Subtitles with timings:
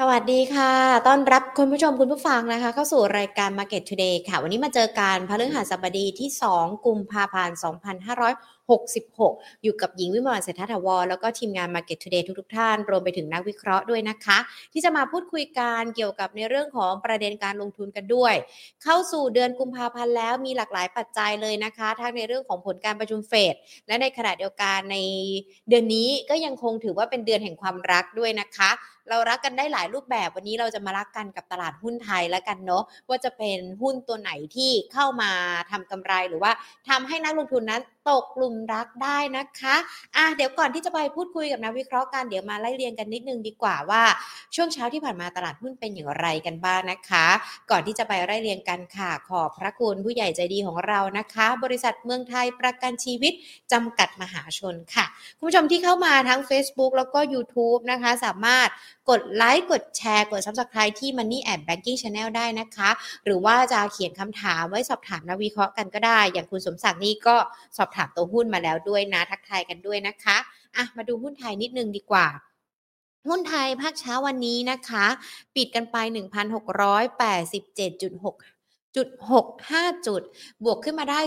[0.00, 0.72] สวัสดีค่ะ
[1.06, 7.56] ต้อนรับคุณผู้ชมคุณผู้ฟังนะคะ เข้าสู่รายการ Market Today ค่ะ วันนี้มาเจอการพฤหัสบดีที่ 2 กุมภาพันธ์
[8.80, 14.38] 2566 อยู่กับหญิงวิมลเศรษฐถาวรแล้วก็ทีมงาน Market Today ทุกๆท่าน รวมไปถึงนักวิเคราะห์ด้วยนะคะ
[14.72, 18.34] ที่จะมาพูดคุยกันเกี่ยวกับในเรื่องของประเด็นการลงทุนกันด้วย
[18.82, 23.54] เข้าสู่เดือนกุมภาพันธ์แล้วมีหลากหลายปัจจัยเลยนะคะ ทั้งในเรื่องของผลการประชุมเฟด
[23.86, 24.96] และในขณะเดียวกันใน
[25.68, 28.72] เดือนนี้ก็ยังคงถือว่าเป็นเดือนแห่งความรักด้วยนะคะ
[29.08, 35.30] เรารักกันได้หลายรูปแบบวันนี้เราจะมารักกันกับตลาดหุ้นไทยแล้วกันเนาะว่าจะเป็นหุ้นตัวไหนที่เข้ามา
[35.70, 36.52] ทำกำไรหรือว่า
[36.88, 39.76] ทำให้นักลงทุนนั้น ตกกลุ่มรักได้นะคะ
[40.16, 44.02] อะเดี๋ยวก่อนที่จะไปพูดคุยกับนักวิเคราะห์กันเดี๋ยวมาไล่เรียงกันนิดนึงดีกว่าว่า
[44.54, 47.26] ช่วงเช้าที่ผ่านมาตลาดหุ้นเป็นอย่างไรกันบ้างนะคะ
[47.70, 53.32] ก่อนที่จะไปไล่เรียงกันค่ะ ขอบพระคุณผู้ใหญ่ใจดีของเรานะคะ บริษัทเมืองไทยประกันชีวิต
[53.72, 55.04] จำกัดมหาชนค่ะ
[55.38, 58.68] คุณผู้ชมที่เข้ามาทั้ง Facebook แล้วก็ YouTube นะคะ สามารถ
[59.10, 62.90] กดไลค์กดแชร์ กด Subscribe ที่ Money and Banking Channel ได้นะคะ
[63.24, 67.36] หรือว่าจะเขียนคำถามไว้สอบถามนักวิเคราะห์กันก็ได้ อย่างคุณสมศักดิ์นี่ก็
[67.76, 70.36] สอบถามตัวหุ้นมาแล้วด้วยนะทักทายกันด้วยนะคะ
[70.76, 72.26] อะมาดูหุ้นไทยนิดนึงดีกว่า
[73.28, 75.06] หุ้นไทยภาคเช้าวันนี้นะคะ
[75.56, 78.53] ปิดกันไป 1,687.65
[78.96, 80.22] จุ0.65 จุด
[80.64, 81.20] บวกขึ้นมาได้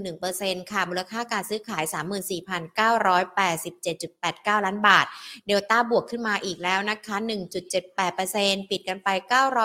[0.00, 1.84] 0.11%ค่ะ มูลค่าการซื้อขาย
[4.56, 5.06] 34,987.89 ล้านบาท
[5.46, 7.16] เดลต้าบวกขึ้นมาอีกแล้วนะคะ
[7.94, 9.08] 1.78%ปิดกันไป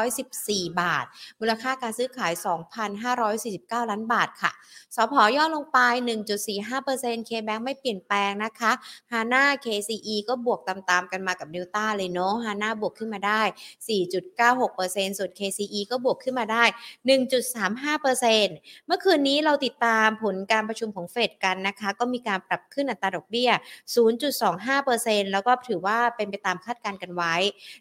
[0.08, 1.06] 914 บาท
[1.40, 2.34] มูลค่าการซื้อขาย
[3.12, 4.52] 2,549 ล้านบาทค่ะ
[4.96, 5.80] สพย่อลงไป
[6.58, 8.72] 1.45% K-Bank ไม่เปลี่ยนแปลงนะคะ
[9.12, 13.42] ฮาน่า KCE ก็บวกตามๆกันมากับเดลต้าเลยเนาะฮาน่าบวกขึ้นมาได้
[14.48, 16.64] 4.96%ส่วน KCE ก็บวกขึ้นมาได้
[17.06, 23.52] 1 1.35%เมื่อคืนนี้เราติดตามผลการประชุมของเฟดกันนะคะ ก็มีการปรับขึ้นอัตราดอกเบี้ย
[24.42, 27.36] 0.25%แล้วก็ถือว่าเป็นไปตามคาดการณ์กันไว้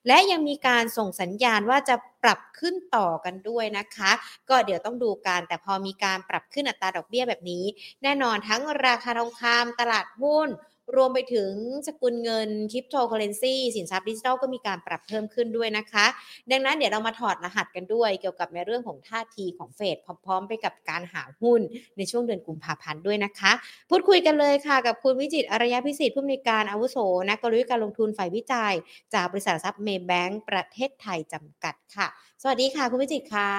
[0.07, 4.11] และยังมีการส่งสัญญาณว่าจะปรับขึ้นต่อกันด้วยนะคะ
[4.49, 7.65] ก็เดี๋ยวต้องดูกันแต่พอมีการปรับขึ้นอัตราดอกเบี้ยแบบนี้
[8.03, 10.49] แน่นอนทั้งราคาทองคำตลาดหุ้น
[10.97, 11.53] รวมไปถึง
[11.87, 16.07] สกุลเงินคริปโตเคอเรนซีสินทรัพย์ดิจิทัลก็มีการปรับเพิ่มขึ้นด้วยนะคะ
[16.51, 21.61] ดังนั้นเดี๋ยวเรามาถอดรหัสกันด้วย เกี่ยวกับในเรื่องของท่าทีของเฟดพร้อมๆ ไปกับการหาหุ้น
[21.97, 23.53] ในช่วงเดือนกุมภาพันธ์ด้วยนะคะ
[23.91, 26.97] พูดคุยกันเลยค่ะ กับคุณวิจิตอารยพิสิทธิ์ผู้อำนวยการอาวุโส
[27.29, 28.75] นักกลยุทธ์การลงทุนฝ่ายวิจัย
[29.15, 32.07] จากบริษัททรัพย์เมย์แบงก์ประเทศไทยจำกัดค่ะ
[32.43, 33.51] สวัสดีค่ะ คุณวิจิตค่ะ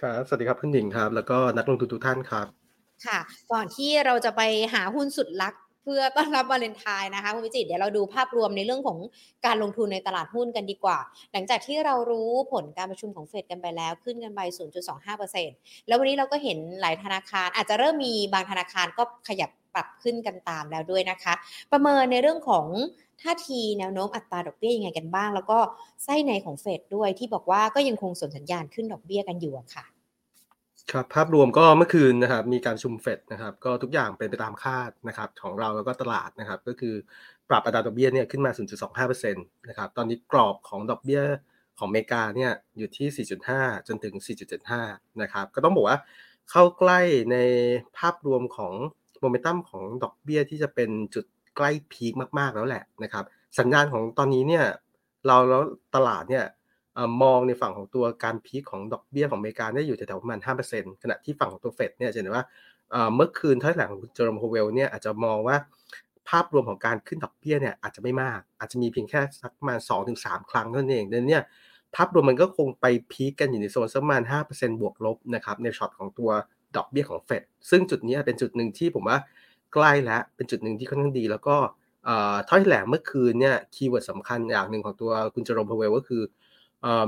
[0.00, 2.46] ครับสวัสดีครับคุณหญิงครับ แล้วก็นักลงทุนทุกท่านครับ
[3.06, 3.18] ค่ะ
[3.52, 4.42] ก่อนที่เราจะไป
[4.74, 8.98] หาหุ้นสุดลัก เพื่อต้อนรับวาเลนไทน์นะคะคุณวิจิตเดี๋ยวเราดูภาพรวมในเรื่องของ
[9.46, 10.98] การลงทุนในตลาดหุ้นกันดีกว่า
[11.32, 14.40] หลังจากที่เรารู้ผลการประชุมของเฟดกันไปแล้วขึ้นกันไป
[15.14, 21.34] 0.25%แล้ววันนี้เราก็เห็นหลายธนาคาร อาจจะเริ่มมีบางธนาคารก็ขยับปรับขึ้นกันตามแล้วด้วยนะคะ
[21.72, 22.66] ประเมินในเรื่องของ
[23.22, 25.58] ท่าทีแนวโน้มอัตราดอกเบี้ยยังไงกันบ้าง แล้วก็
[26.04, 29.84] ไส้ในของเฟดด้วยที่บอกว่าก็ยังคงส่งสัญญาณขึ้นดอกเบี้ยกันอยู่ค่ะ
[30.92, 36.94] ครับภาพรวมก็เมื่อคืนนะครับมีการชุมเฟดนะครับ ก็ทุกอย่างเป็นไปตามคาดนะครับของเราแล้วก็ตลาดนะครับ ก็คือ
[37.48, 38.50] ปรับอัตราดอกเบี้ยเนี่ยขึ้นมา
[39.12, 41.22] 0.25%นะครับตอนนี้กรอบของดอกเบี้ย
[41.78, 44.14] ของอเมริกาเนี่ยอยู่ที่ 4.5 จนถึง
[44.68, 45.98] 4.75 นะครับก็ต้องบอกว่า
[46.50, 47.00] เข้าใกล้
[47.32, 47.36] ใน
[47.98, 48.74] ภาพรวมของ
[49.20, 51.24] โมเมนตัมของดอกเบี้ยที่จะเป็นจุด
[51.56, 53.24] ใกล้พีคมากๆแล้วแหละนะครับ
[53.58, 54.64] สัญญาณของตอนนี้เนี่ย
[55.26, 55.62] เราแล้ว
[55.94, 56.44] ตลาดเนี่ย
[57.22, 60.38] มองในฝั่งของตัวการ peak ของดอกเบี้ยของอเมริกาได้อยู่แถวๆประมาณ
[60.70, 62.44] 5%ขณะที่ฝั่งของตัวเฟดเนี่ยจะเห็นว่า
[63.14, 65.56] เมื่อคืนท่าแถลงของเจอโรม พาวเวลเนี่ยอาจจะมองว่า
[66.28, 69.78] ภาพรวมของการขึ้นดอกเบี้ยเนี่ยอาจจะไม่มาก อาจจะมีเพียงแค่สักประมาณ
[70.14, 71.42] 2-3 ครั้งเท่านั้นเองดังนั้นเนี่ย
[71.94, 76.30] ภาพรวมมันก็คงไป peak กันอยู่ในโซนสักประมาณ 5%บวกลบนะครับในช็อตของตัว
[76.76, 79.18] ดอกเบี้ยของเฟดซึ่งจุดนี้เป็นจุดหนึ่งที่ผมว่า
[79.74, 81.56] ใกล้แล้วเป็นจุดหนึ่งที่ค่อนข้างดี แล้วก็
[82.48, 86.22] ท่าแถลงเมื่อคืนเนี่ย keyword สำคัญอย่างหนึ่งของตัวคุณเจอโรม พาวเวลก็คือ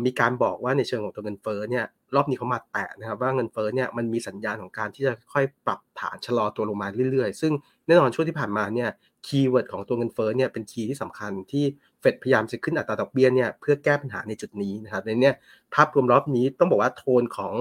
[0.05, 7.53] มีการบอกว่าในเชิงของตัวเงินเฟ้อเนี่ยรอบนี้เขามาแตะนะครับว่าเงินเฟ้อเนี่ยมันมีสัญญาณของการที่จะค่อยปรับฐานชะลอตัวลงมาเรื่อยๆ ซึ่ง
[7.87, 8.89] แน่นอนช่วงที่ผ่านมาเนี่ย
[9.27, 11.65] keyword ของตัวเงินเฟ้อเนี่ยเป็น key ที่สำคัญที่
[12.01, 15.33] เฟดพยายามจะขึ้นอัตราดอกเบี้ยเนี่ยเพื่อแก้ปัญหาในจุดนี้นะครับในนี้
[15.75, 17.55] ภาพรวมรอบนี้ต้องบอกว่าโทนของ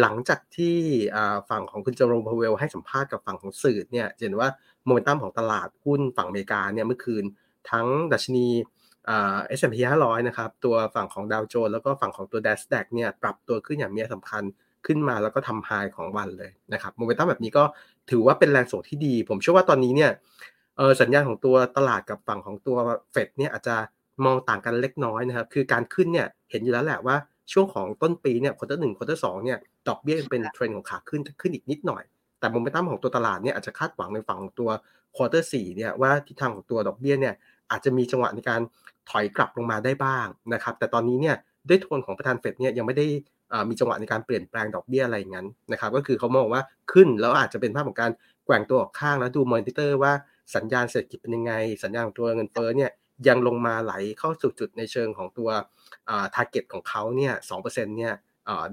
[0.00, 0.76] หลังจากที่
[1.50, 4.48] ฝั่งของคุณเจอโรมพาวเวลให้สัมภาษณ์กับฝั่งของสื่อเนี่ยเห็นว่า
[4.84, 7.24] โมเมนตัมของตลาดหุ้นฝั่งอเมริกาเนี่ยเมื่อคืน
[7.70, 8.46] ทั้งดัชนี
[9.06, 14.42] S&P ห้าร้อยนะครับตัวฝั่งของดาวโจนส์แล้วก็ฝั่งของตัว d ดสแ d กเนี่ยปรับตัวขึ้นอย่างมีนัยสำคัญ
[14.86, 17.64] ขึ้นมาแล้วก็ทำ high ของวันเลยนะครับโมเมนตัมแบบนี้ก็
[18.10, 20.10] ถือว่าเป็นแรงส่งที่ดี ผมเชื่อว่าตอนนี้เนี่ย
[21.00, 22.76] สัญญาณของตัวตลาดกับฝั่งของตัว
[23.12, 23.76] เฟดเนี่ยอาจจะ
[24.24, 27.16] มองต่างกันเล็กน้อยนะครับ คือการขึ้นเนี่ยเห็นอยู่แล้วแหละว่า
[27.52, 29.58] ช่วงของต้นปีเนี่ย quarter หนึ่ง quarter สองเนี่ย
[29.88, 32.02] ดอกเบี้ยเป็นเทรนด์ของขาขึ้นขึ้นอีกนิดหน่อย
[32.38, 34.70] แต่โมเมนตัมของตัวตลาดเนี่ยอาจจะคาดหวังในฝั่งของตัว
[35.16, 37.34] quarter สี่เนี่ยว่าทิศทางของตัวดอกเบี้ยเนี่ย
[37.70, 38.60] อาจจะมีจังหวะในการ
[39.10, 41.36] ถอยกลับลงมาได้บ้างนะครับแต่ตอนนี้เนี่ย
[41.68, 43.06] ด้วยโทนของประธานเฟดเนี่ยยังไม่ได้
[43.68, 46.62] มีจังหวะในการเปลี่ยนแปลงดอกเบี้ยอะไรอย่างนั้นนะครับก็คือเขามองว่า
[46.92, 48.10] ขึ้นแล้วอาจจะเป็นภาพของการ
[48.46, 50.12] แกว่งตัวออกข้างแล้วดูมอนิเตอร์ว่า
[50.54, 51.52] สัญญาณเศรษฐกิจเป็นยังไง
[51.84, 52.90] สัญญาณของตัวเงินเฟ้อเนี่ย
[53.28, 55.48] ยังลงมาไหลเข้าสู่จุดในเชิงของตัว
[56.34, 58.12] target ของเขาเนี่ยสองเปอร์เซ็นต์เนี่ย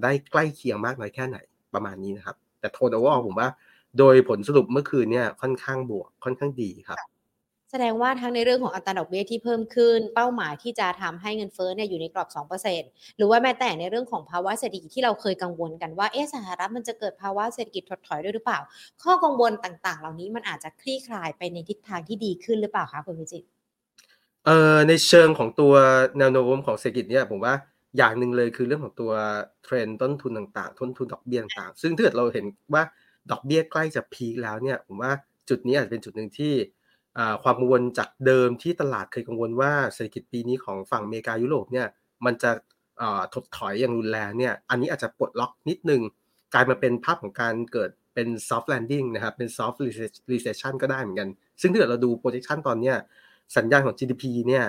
[0.04, 1.38] ได้ใกล้เคียงมากน้อยแค่ไหน
[1.74, 3.50] ประมาณนี้นะครับ แต่โทน overall ผมว่า
[3.98, 7.00] โดยผลสรุปเมื่อคืนเนี่ยค่อนข้างบวกค่อนข้างดีครับ
[7.72, 12.30] แสดงว่าทั้งในเรื่องของอัตราดอกเบี้ยที่เพิ่มขึ้น เป้าหมายที่จะทำให้เงินเฟ้อเนี่ยอยู่ในกรอบ
[12.70, 18.60] 2%หรือว่าแม้แต่ในเรื่องของภาวะเศรษฐกิจที่เราเคยกังวลกันว่าเอ๊ะสหรัฐมันจะเกิดภาวะเศรษฐกิจถดถอยด้วยหรือเปล่า
[19.04, 23.44] ข้อกังวลต่างๆ เหล่านี้มันอาจจะคลี่คลายไปในทิศทางที่ดีขึ้นหรือเปล่าคะคุณวิจิต
[24.46, 25.74] เอ่อในเชิงของตัว
[26.18, 27.54] แนวโน้มของเศรษฐกิจเนี่ยผมว่า
[27.98, 29.12] อย่างหนึ่งเลยคือเรื่องของตัว
[29.64, 32.84] เทรนต้นทุนต่างๆ ต้นทุนดอกเบี้ยต่างๆ ซึ่งถ้าเกิดเราเห็นว่า
[33.32, 35.12] ดอกเบี้ยใกล้จะพีคแล้วเนี่ยผมว่า
[35.50, 36.54] จุดนี้อาจจะเป็นจุดหนึ่งที่
[37.44, 41.88] ความกังวลจากเดิมที่ตลาดเคยกังวลว่าเศรษฐกิจปีนี้ของฝั่งอเมริกายุโรปเนี่ย
[42.26, 42.52] มันจะ
[43.34, 46.02] ถดถอยอย่างรุนแรงเนี่ยอันนี้อาจจะปลดล็อกนิดนึง
[46.54, 49.78] กลายมาเป็นภาพของการเกิดเป็น soft landing นะครับเป็น soft
[50.32, 51.30] recession ก็ได้เหมือนกัน
[51.62, 52.96] ซึ่งถ้าเกิดเราดู projection ตอนเนี้ย
[53.58, 54.66] สัญญาณของ GDP เนี่ย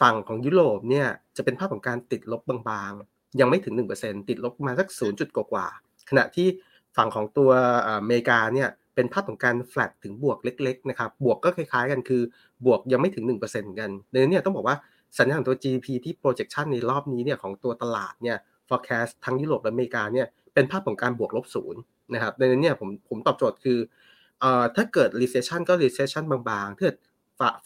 [0.00, 5.20] ฝั่งของยุโรปเนี่ยจะเป็นภาพของการติดลบบางๆ ยังไม่ถึง 1%ติดลบมาสัก 0.
[5.20, 5.66] จุดกว่า
[6.10, 6.48] ขณะที่
[6.96, 7.50] ฝั่งของตัว
[7.88, 12.22] อเมริกาเนี่ย เป็นภาพของการแฟลตถึงบวกเล็กๆนะครับบวกก็คล้ายๆกันคือ
[12.66, 14.76] บวกยังไม่ถึง1%กันดังนั้นเนี่ยต้องบอกว่า
[15.18, 18.36] สัญญาณของตัว GDP ที่ projection ในรอบนี้เนี่ยของตัวตลาดเนี่ย
[18.68, 21.80] forecast ทั้งยุโรปและอเมริกาเนี่ยเป็นภาพของการบวกลบศูนย์
[22.14, 23.78] นะครับดังนั้นเนี่ยผมผมตอบโจทย์คือ
[24.40, 26.98] เอ่อถ้าเกิด recession ก็ recession บางๆถ้าเกิด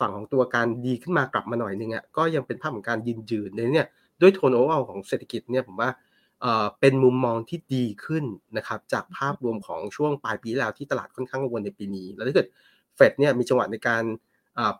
[0.01, 3.87] ฝั่งของตัวการดีขึ้นมากลับมาหน่อยนึงอะก็ยังเป็นภาพของการยืนยืนในเนี่ย
[4.21, 5.91] ด้วยโทน overall ของเศรษฐกิจเนี่ยผมว่า
[6.81, 8.25] เป็นมุมมองที่ดีขึ้น
[8.57, 12.47] นะครับจากภาพรวมของช่วงปลายปีแล้วที่ตลาดค่อนข้างกังวลในปีนี้ แล้วถ้าเกิด
[12.97, 14.05] เฟดเนี่ยมีจังหวะในการ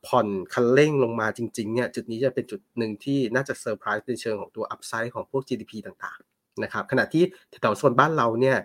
[0.07, 7.25] ผ่อนคันเร่งลงมาจริงๆเนี่ยจุดนี้จะเป็นจุดหนึ่งที่น่าจะเซอร์ไพรส์ในเชิงของตัว upside ของพวก GDP ต่างๆนะครับขณะที่
[7.61, 8.57] แถวโซนบ้านเราเนี่ย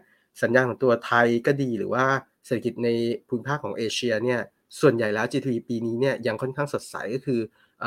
[0.42, 2.06] สัญญาณของตัวไทยก็ดีหรือว่า
[2.46, 2.90] เศรษฐกิจใน
[3.28, 4.40] ภูมิภาคของเอเชียเนี่ย
[4.82, 7.40] ส่วนใหญ่แล้ว GDP ปีนี้เนี่ยยังค่อนข้างสดใสก็คือ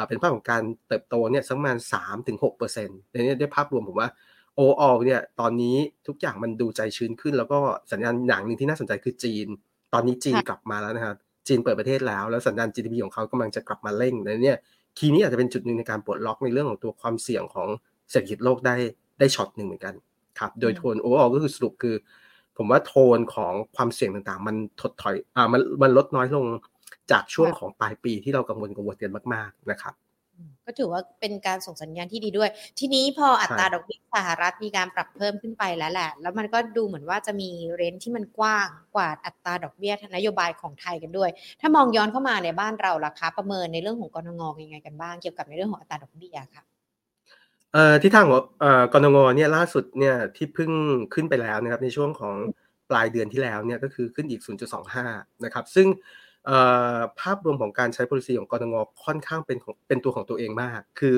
[0.08, 1.78] เป็นภาพของการเติบโตเนี่ยสักประมาณ
[2.44, 4.08] 3-6%ในนี้ได้ภาพรวมผมว่า
[4.58, 5.76] โอออเนี่ยตอนนี้
[6.06, 7.58] ทุกอย่างมันดูใจชื้นขึ้น แล้วก็
[7.92, 9.46] สัญญาณอย่างหนึ่งที่น่าสนใจคือจีน
[9.92, 11.16] ตอนนี้จีนกลับมาแล้วนะครับ
[11.48, 14.54] จีนเปิดประเทศแล้ว แล้วสัญญาณ GDP ของเขากำลังจะกลับมาเร่งในนี้
[14.98, 17.68] คีนี้อาจจะเป็นจุดหนึ่งในการปลดล็อกในเรื่องของตัวความเสี่ยงของ
[18.10, 18.76] เศรษฐกิจโลกได้
[19.18, 19.94] ได้ช็อตหนึ่งเหมือนกัน
[20.38, 21.94] ครับโดยโทนโอออก็คือสรุปคือ
[22.56, 26.46] ผมว่าโทนของความเสี่ยงต่างๆ มันถดถอยอ่ามันมันลดน้อยลง
[27.10, 29.94] จากช่วงของปลายปีที่เรากังวลกังวลกันมาก ๆนะครับ
[30.66, 41.30] ก็ถือว่าเป็นการส่งสัญญาณที่ดีด้วย ทีนี้พออัตราดอกเบี้ยสหรัฐมีการปรับเพิ่มขึ้นไปแล้วแหละ แล้วมันก็ดูเหมือนว่าจะมีเรนที่มันกว้างกว่าอัตราดอกเบี้ยนโยบายของไทยกันด้วย
[41.60, 46.64] ถ้ามองย้อนเข้ามาในบ้านเราล่ะคะประเมินในเรื่องของกรงงยังไงกันบ้างเกี่ยวกับในเรื่องของอัตราดอกเบี้ยค่ะ
[47.72, 50.70] เอ่อที่ทางของเอ่อกรงงเนี่ยล่าสุดเนี่ยที่เพิ่ง
[51.14, 52.36] ขึ้นไปแล้วนะครับในช่วงของ
[52.90, 54.42] ปลายเดือนที่แล้วเนี่ยก็คือขึ้นอีก
[54.92, 55.86] 0.25 นะครับ ซึ่ง
[57.20, 58.74] ภาพรวมของการใช้ policy ของกรง
[59.04, 61.16] ค่อนข้างเป็นของเป็นตัวของตัวเองมาก คือ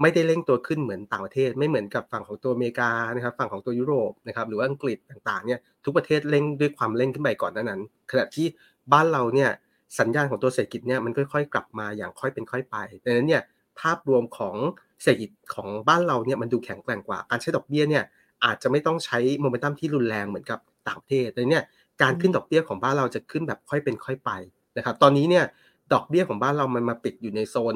[0.00, 7.80] ไม่ได้เร่งตัวขึ้นเหมือนต่างประเทศ ไม่เหมือนกับฝั่งของตัวอเมริกานะครับฝั่งของตัวยุโรปนะครับหรือว่าอังกฤษต่างๆเนี่ยทุกประเทศเร่งด้วยความเร่งขึ้นไปก่อนนั้น
[8.10, 8.46] ขณะที่
[8.92, 9.50] บ้านเราเนี่ย
[9.98, 13.42] สัญญาณของตัวเศรษฐกิจเนี่ยมันค่อยๆ กลับมาอย่างค่อยเป็นค่อยไปดังนั้นเนี่ย
[13.80, 14.56] ภาพรวมของ
[15.02, 18.04] เศรษฐกิจของบ้านเราเนี่ยมันดูแข็งแกร่งกว่าการใช้ดอกเบี้ยเนี่ย
[18.44, 20.58] อาจจะไม่ต้องใช้โมเมนตัมที่รุนแรงเหมือนกับ
[20.88, 21.64] ต่างประเทศดังนั้นเนี่ย
[22.02, 24.30] การขึ้นดอกเบี้ยของบ้านเราจะขึ้นแบบค่อยเป็นค่อยไป
[24.76, 25.44] นะครับตอนนี้เนี่ย
[25.92, 27.74] ดอกเบี้ยของบ้านเรามันมาปิดอยู่ในโซน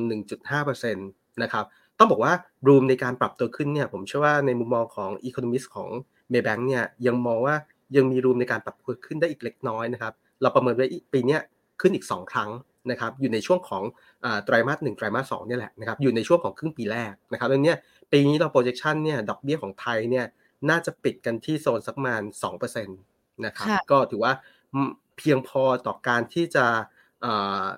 [0.50, 1.64] 1.5%นะครับ
[1.98, 2.32] ต้องบอกว่า
[2.66, 5.88] รูมในการปรับตัวขึ้นเนี่ยผมเชื่อว่าในมุมมองของอีโคโนมิสของ
[6.30, 7.54] เมย์แบงค์เนี่ยยังมองว่า
[7.96, 10.12] ยังมีรูมในการปรับตัวขึ้นได้อีกเล็กน้อยนะครับ
[10.42, 11.38] เราประเมินไว้ปีนี้
[11.80, 12.50] ขึ้นอีก 2 ครั้ง
[12.90, 13.82] นะครับอยู่ในช่วงของ
[14.44, 17.74] ไตรมาสหนึ่งไตรมาสสองนี่แหละนะครับอยู่ในช่วงของครึ่งปีแรกนะครับดังนี้
[18.12, 20.26] ปีนี้เรา projection เนี่ยดอกเบี้ยของไทยเนี่ย
[20.70, 22.22] น่าจะปิดกันที่โซนสักประมาณ
[22.58, 24.32] 2%นะครับก็ถือว่า
[25.18, 26.66] เพียงพอต่อการที่จะ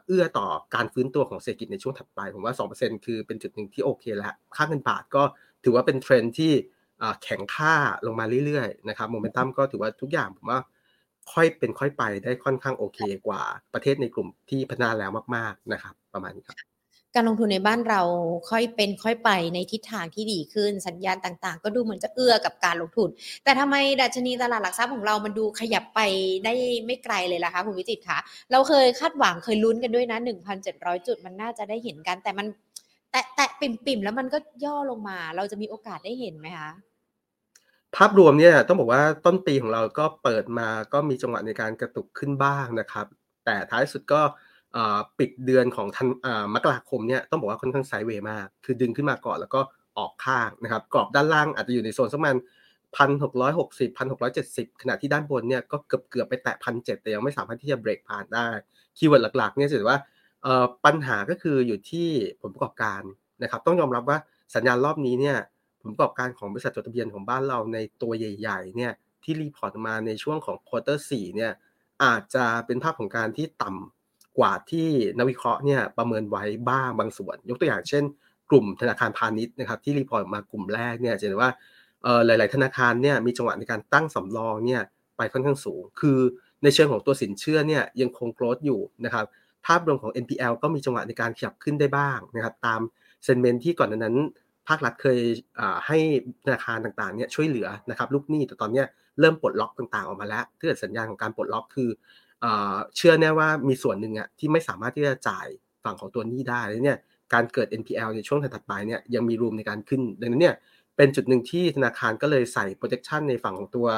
[0.07, 5.23] เอื้อต่อการฟื้นตัวของเศรษฐกิจในช่วงถัดไป ผมว่า 2%คือเป็นจุดหนึ่งที่โอเคแล้วค่าเงินบาทก็
[5.65, 6.53] ถือว่าเป็นเทรนที่
[7.23, 7.75] แข็งค่า
[8.07, 10.61] ลงมาเรื่อยๆนะครับโมเมนตัมก็ถือว่าทุกอย่างผมว่า
[11.33, 13.43] ค่อยเป็นค่อยไปได้ค่อนข้างโอเคกว่า
[13.75, 16.70] ประเทศในกลุ่มที่พัฒนาแล้วมาก ๆนะครับ ประมาณนี้ครับ
[17.15, 18.01] การลงทุนในบ้านเรา
[18.51, 23.09] ค่อยเป็นค่อยไปในทิศทางที่ดีขึ้นสัญญาณต่างๆ ก็ดูเหมือนจะเอื้อกับการลงทุน
[23.45, 26.01] แต่ทำไมดัชนีตลาดหลักทรัพย์ของเรามันดูขยับไป
[26.45, 26.55] ได้
[26.87, 28.19] ไม่ไกลเลยล่ะคะคุณวิจิตคะ
[28.53, 30.19] เราเคยคาดหวังเคยลุ้นกันด้วยนะ
[30.63, 32.47] 1,700 จุดมันน่าจะได้เห็นกัน แต่มัน
[33.11, 36.71] แตะแตะปิ่มๆ แล้วมันก็ย่อลงมา เราจะมีโอกาสได้เห็นไหมคะ
[37.97, 43.07] ภาพรวมเนี่ยต้องบอกว่าต้นปีของเราก็เปิดมาก็มีจังหวะในการกระตุกขึ้นบ้างนะครับ
[43.45, 44.23] แต่ท้ายสุดก็
[45.19, 46.09] ปิดเดือนของธัน
[46.55, 49.61] มกราคมเนี่ยต้องบอกว่าค่อนข้างไซด์เวย์มาก คือดึงขึ้นมาก่อนแล้วก็
[49.99, 52.37] ออกข้างนะครับ กรอบด้านล่างอาจจะอยู่ในโซนสักประมาณ
[52.97, 58.47] พันหกร้อยหกสิบพันหกร้อยเจ็ดสิบขณะที่ด้านบนเนี่ยก็เกือบเกือบไปแตะพันเจ็ดแต่ยังไม่สามารถที่จะเบรกผ่านได้
[58.97, 59.99] keyword หลักๆเนี่ยถือว่า
[60.85, 62.09] ปัญหาก็คืออยู่ที่
[62.43, 63.03] ผลประกอบการ
[63.43, 64.19] นะครับ ต้องยอมรับว่า
[64.55, 65.37] สัญญาณรอบนี้เนี่ย
[65.83, 68.93] ผลประกอบการของบริษัทจดทะเบียนของบ้านเราในตัวใหญ่ๆเนี่ย
[69.25, 71.53] ที่ report มาในช่วงของ quarter สี่เนี่ย
[72.05, 74.00] อาจจะเป็นภาพของการที่ต่ำ
[74.39, 78.05] กว่าที่นักวิเคราะห์เนี่ยประเมินไว้บ้างบางส่วน ยกตัวอย่างเช่น
[78.51, 81.51] กลุ่มธนาคารพาณิชย์นะครับที่ report มากลุ่มแรกเนี่ยจะเห็นว่า
[82.27, 84.83] หลาย ๆ ธนาคารเนี่ยมีจังหวะในการตั้งสำรองเนี่ย
[85.17, 86.19] ไปค่อนข้างสูง คือ
[86.63, 89.25] ในเชิงของตัวสินเชื่อเนี่ยยังคงโกรธอยู่นะครับ
[89.67, 92.81] ภาพรวมของ NPL ก็มีจังหวะในการขยับขึ้นได้บ้างนะครับตาม
[93.25, 94.17] เซนเมนที่ก่อนนั้น
[94.69, 95.19] ภาครัฐเคย
[95.87, 95.99] ให้
[96.45, 98.83] ธนาคารต่างๆเนี่ยช่วยเหลือนะครับลูกหนี้แต่ตอนนี้
[99.21, 101.89] เริ่มปลดล็อกต่างๆออกมาแล้วถ้าเกิดสัญญาณของการปลดล็อกคือ
[102.97, 105.47] เชื่อแน่ว่ามีส่วนหนึ่งอะที่ไม่สามารถที่จะจ่าย
[105.85, 106.99] ฝั่งของตัวหนี้ได้เนี่ย
[107.33, 110.57] การเกิด NPL ในช่วงถัดไปเนี่ยยังมีรูมในการขึ้น ดังนั้นเนี่ย
[110.97, 113.89] เป็นจุดหนึ่งที่ธนาคารก็เลยใส่ protection ในฝั่งของตัว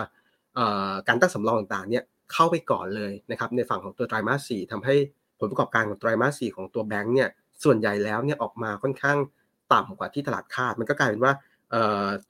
[1.09, 4.95] การตั้งสำรองต่างๆเนี่ยเข้าไปก่อนเลยนะครับในฝั่งของตัวไตรมาสสี่ทำให้
[5.39, 7.29] ผลประกอบการของไตรมาสสี่ของตัวแบงก์เนี่ย
[7.65, 9.19] ส่วนใหญ่แล้วเนี่ยออกมาค่อนข้าง
[9.73, 11.33] ต่ำกว่าที่ตลาดคาด มันก็กลายเป็นว่า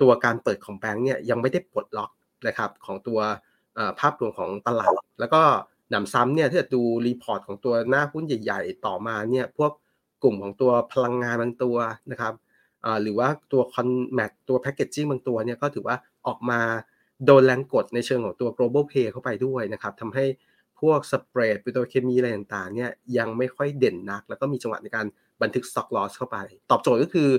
[0.00, 2.10] ตัวการเปิดของแบงก์เนี่ยยังไม่ได้ปลดล็อก
[2.46, 3.20] นะครับของตัว
[4.00, 5.42] ภาพรวมของตลาด แล้วก็
[5.92, 9.72] หนำซ้ำเนี่ยถ้าดู report ของตัวหน้าหุ้นใหญ่ ๆ ต่อมาเนี่ยพวก
[10.22, 11.76] กลุ่มของตัวพลังงานบางตัว
[12.10, 12.34] นะครับ
[13.02, 15.96] หรือว่าตัว con-mat ตัว packaging บางตัวเนี่ยก็ถือว่า
[16.26, 16.60] ออกมา
[17.24, 20.24] โดนแรงกดในเชิงของตัว global play เข้าไปด้วยนะครับทำให้
[20.80, 25.06] พวก spread ปิโตรเคมีอะไรต่างๆเนี่ยยังไม่ค่อยเด่นนัก แล้วก็มีจังหวะในการ
[25.42, 26.36] บันทึก stock loss เข้าไป
[26.70, 27.30] ตอบโจทย์ก็คือ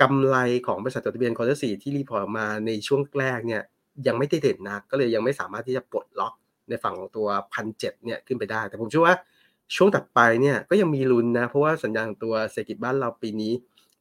[0.00, 0.36] กำไร
[0.66, 3.62] ของบริษัทจดทะเบียน quarter สี่ที่ report มาในช่วงแรกเนี่ย
[4.06, 6.34] ยังไม่ได้เด่นนัก ก็เลยยังไม่สามารถที่จะปลดล็อก
[6.68, 9.16] ในฝั่งของตัวพันเจ็ดเนี่ยขึ้นไปได้ แต่ผมเชื่อว่า
[9.76, 13.52] ช่วงถัดไปเนี่ยก็ยังมีลุ้นนะ เพราะว่าสัญญาณตัวเศรษฐกิจบ้านเราปีนี้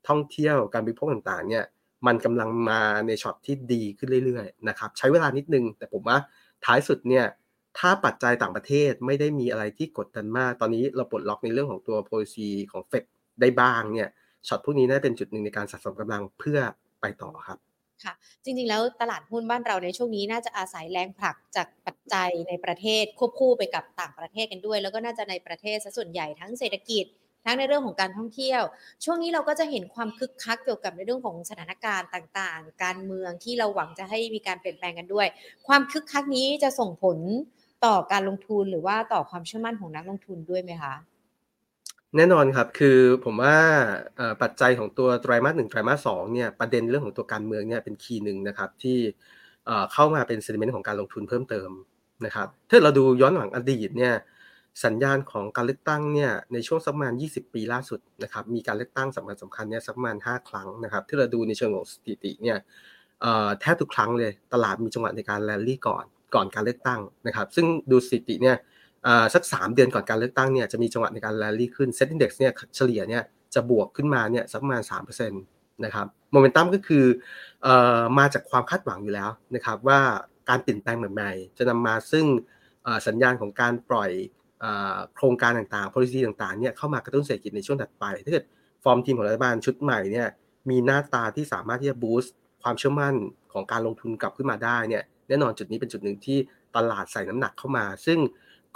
[0.08, 1.64] ท่องเที่ยวการบริโภคต่างๆ เนี่ย
[2.08, 6.18] มันกำลังมาในช็อตที่ดีขึ้นเรื่อยๆนะครับใช้เวลานิดนึง แต่ผมว่า
[6.66, 7.26] ท้ายสุดเนี่ย
[7.78, 13.04] ถ้าปัจจัยต่างประเทศไม่ได้มีอะไรที่กดดันมาก ตอนนี้เราปลดล็อกในเรื่องของตัว policy ของเฟด
[13.42, 14.10] ได้บ้างเนี่ย
[14.48, 16.60] ช็อตพวกนี้น่าเป็นจุดหนึ่งในการสะสมกำลังเพื่อ
[17.02, 17.60] ไปต่อครับ
[18.04, 27.06] ค่ะ จริงๆ แล้วตลาดหุ้นบ้านเราในช่วงนี้น่าจะอาศัยแรงผลักจากปัจจัยในประเทศควบคู่ไปกับต่างประเทศกันด้วย แล้วก็น่าจะในประเทศซะส่วนใหญ่ทั้งเศรษฐกิจ
[27.46, 28.62] ทั้งในเรื่องของการท่องเที่ยว
[29.04, 35.28] ช่วงนี้เราก็จะเห็นความคึกคักเกี่ยวกับในเรื่องของสถานการณ์ต่างๆ การเมืองที่เราหวังจะให้มีการเปลี่ยนแปลงกันด้วย
[35.68, 37.18] ความคึกคักนี้จะส่งผล
[37.86, 40.94] ต่อการลงทุนหรือว่าต่อความเชื่อมั่นของนักลงทุนด้วยไหมคะ
[42.18, 43.58] แน่นอนครับ คือผมว่า
[44.42, 48.98] ปัจจัยของตัวไตรมาสหนึ่งไตรมาสสองเนี่ยประเด็นเรื่องของตัวการเมืองเนี่ยเป็นคีย์หนึ่งนะครับที่
[49.94, 51.70] เข้ามาเป็นเซนิเมนต์ของการลงทุนเพิ่มเติม
[52.26, 54.14] นะครับถ้าเราดูย้อนหลังอดีตเนี่ย
[54.86, 62.58] สัญญาณของการเลือกตั้งเนี่ยในช่วงสักประมาณ 20 ปีล่าสุดนะครับมีการเลือกตั้งสำคัญสำคัญเนี่ยสักประมาณ 5 ครั้งนะครับที่เราดูในเชิงของสถิติเนี่ย
[63.62, 66.06] แทบทุกครั้งเลยตลาดมีจังหวะในการแลนลี่ก่อน
[66.36, 68.58] ก่อนการเลือกตั้งนะครับ ซึ่งดูสถิติเนี่ย
[69.34, 77.06] สัก 3 เดือนก่อนการเลือกตั้งเนี่ยจะมีจังหวะในการแรลลี่ขึ้นเซ็ตอินดี x เนี่ยเฉลี่ยเนี่ยจะบวกขึ้นมาเนี่ยสักประมาณ3%นะครับโมเมนตัมก็คือ
[78.18, 80.00] มาจากความคาดหวังอยู่แล้วนะครับว่า
[80.50, 82.26] การเปลี่ยนแปลงใหม่ๆ จะนำมาซึ่ง
[83.08, 84.12] สัญญาณของการปล่อย
[85.16, 88.46] โครงการต่างๆ policy ต่างๆเนี่ยเข้ามากระตุ้นเศรษฐกิจในช่วงถัดไป ถ้าเกิด
[88.84, 90.28] ฟอร์มทีมของรัฐบาลชุดใหม่เนี่ย
[90.70, 92.34] มีหน้าตาที่สามารถที่จะบูสต์
[92.64, 93.16] ความเชื่อมั่น
[93.54, 96.38] ของการลงทุนกลับขึ้นมาได้เนี่ยแน่นอนจุดนี้เป็นจุดหนึ่งที่
[96.76, 98.20] ตลาดใส่น้ำหนักเข้ามา ซึ่ง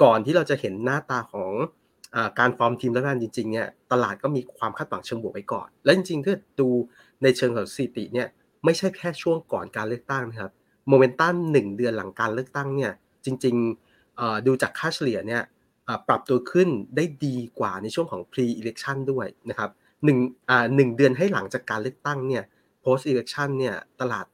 [0.02, 1.52] ก่อนที่เราจะเห็นหน้าตาของ
[2.16, 6.68] อการฟอร์มทีมแล้วกันจริงๆเนี่ยตลาดก็มีความคาดหวังเชิงบวกไว้ก่อน และจริงๆถ้าดู
[7.24, 8.28] ในเชิงของสถิติเนี่ย
[8.66, 10.52] ไม่ใช่แค่ช่วงก่อนการเลือกตั้งนะครับ
[10.88, 12.92] โมเมนตัมหนึ่งเดือนหลังการเลือกตั้งเนี่ย
[13.26, 15.42] จริงๆดูจากค่าเฉลี่ยเนี่ย
[16.08, 19.70] ปรับตัวขึ้นได้ดีกว่าในช่วงของ pre election ด้วยนะครับ
[20.06, 20.18] หนึ่ง
[20.76, 22.44] หนึ่งเดือนให้หลังจากการเลือกตั้งเนี่ย
[22.84, 24.26] post election เนี่ยตลาด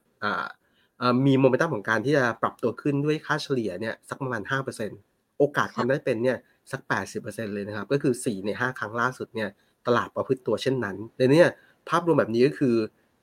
[1.26, 6.38] มีโมเมนตัมของการที่จะปรับตัวขึ้นด้วยค่าเฉลี่ยเนี่ยสักประมาณ5% โอกาสความได้เป็นเนี่ย
[6.72, 6.80] สัก
[7.18, 9.48] 80%เลยนะครับ ก็คือ 4 ใน 5 ครั้งล่าสุดเนี่ย
[9.86, 11.48] ตลาดประพฤติตัวเช่นนั้นแต่เนี่ย
[11.88, 12.74] ภาพรวมแบบนี้ก็คือ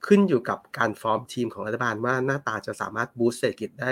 [0.07, 3.91] ขึ้นอยู่กับการฟอร์มทีมของรัฐบาลว่าหน้าตาจะสามารถ boost เศรษฐกิจได้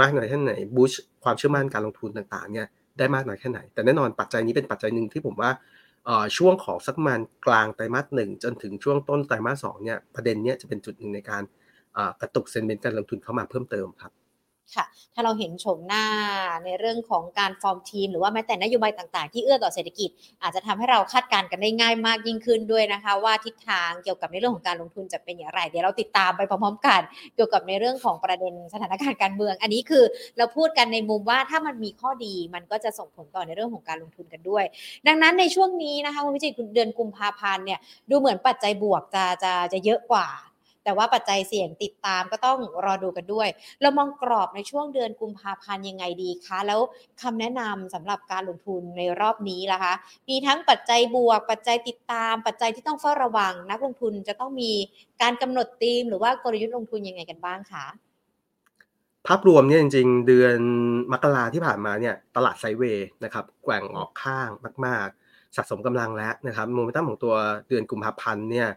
[0.00, 2.66] มากน้อยแค่ไหน boost ความเชื่อมั่นการลงทุนต่างๆเนี่ย
[2.98, 5.50] ได้มากน้อยแค่ไหน แต่แน่นอนปัจจัยนี้เป็นปัจจัยหนึ่งที่ผมว่า
[6.36, 11.42] ช่วงของสักประมาณกลางไตรมาสหนึ่งจนถึงช่วงต้นไตรมาสสองเนี่ยประเด็นเนี้ยจะเป็นจุดหนึ่งในการ
[12.20, 14.12] กระตุก sentiment การลงทุนเข้ามาเพิ่มเติมครับ
[14.76, 16.04] ค่ะ ถ้าเราเห็นโฉมหน้า
[16.64, 20.10] ในเรื่องของการฟอร์มทีม หรือว่าแม้แต่นโยบายต่างๆ ที่เอื้อต่อเศรษฐกิจ
[20.42, 27.00] อาจจะทำให้เราคาดการณ์กันได้ง่ายมากยิ่งขึ้นด้วยนะคะ ว่าทิศทางเกี่ยวกับในเรื่องของการลงทุนจะเป็นอย่างไร เดี๋ยวเราติดตามไปพร้อมๆกัน
[27.34, 30.04] เกี่ยวกับในเรื่องของประเด็นสถานการณ์การเมือง อันนี้คือ
[30.38, 34.64] เราพูดกันในมุมว่าถ้ามันมีข้อดีมันก็จะส่งผลต่อในเรื่องของการลงทุนกันด้วย
[35.06, 40.28] ดังนั้นในช่วงนี้นะคะคุณวิจิตรเดือนกุมภาพันธ์เนี่ยดูเหมือนปัจจัยบวกจะจะจะเยอะกว่า
[40.84, 43.48] แต่ว่าปัจจัยเสี่ยงติดตามก็ต้องรอดูกันด้วย
[43.80, 46.80] เรามองกรอบในช่วงเดือนกุมภาพันธ์ยังไงดีคะ แล้ว
[47.22, 49.94] คำแนะนำสำหรับการลงทุนในรอบนี้ล่ะคะ
[50.28, 54.72] มีทั้งปัจจัยบวก ปัจจัยติดตาม ปัจจัยที่ต้องเฝ้าระวัง นักลงทุนจะต้องมี
[55.22, 57.86] การกำหนดธีม หรือว่ากลยุทธ์ลงทุนยังไงกันบ้างคะ
[59.26, 60.58] ภาพรวมเนี่ยจริงๆ เดือน
[61.12, 64.48] มกราที่ผ่านมาเนี่ยตลาดไซเวย์นะครับแกว่งออกข้าง
[64.86, 67.34] มาก ๆ สะสมกำลังแล้วนะครับโมเมนตัมของตัว
[67.68, 68.68] เดือนกุมภาพันธ์เนี่ย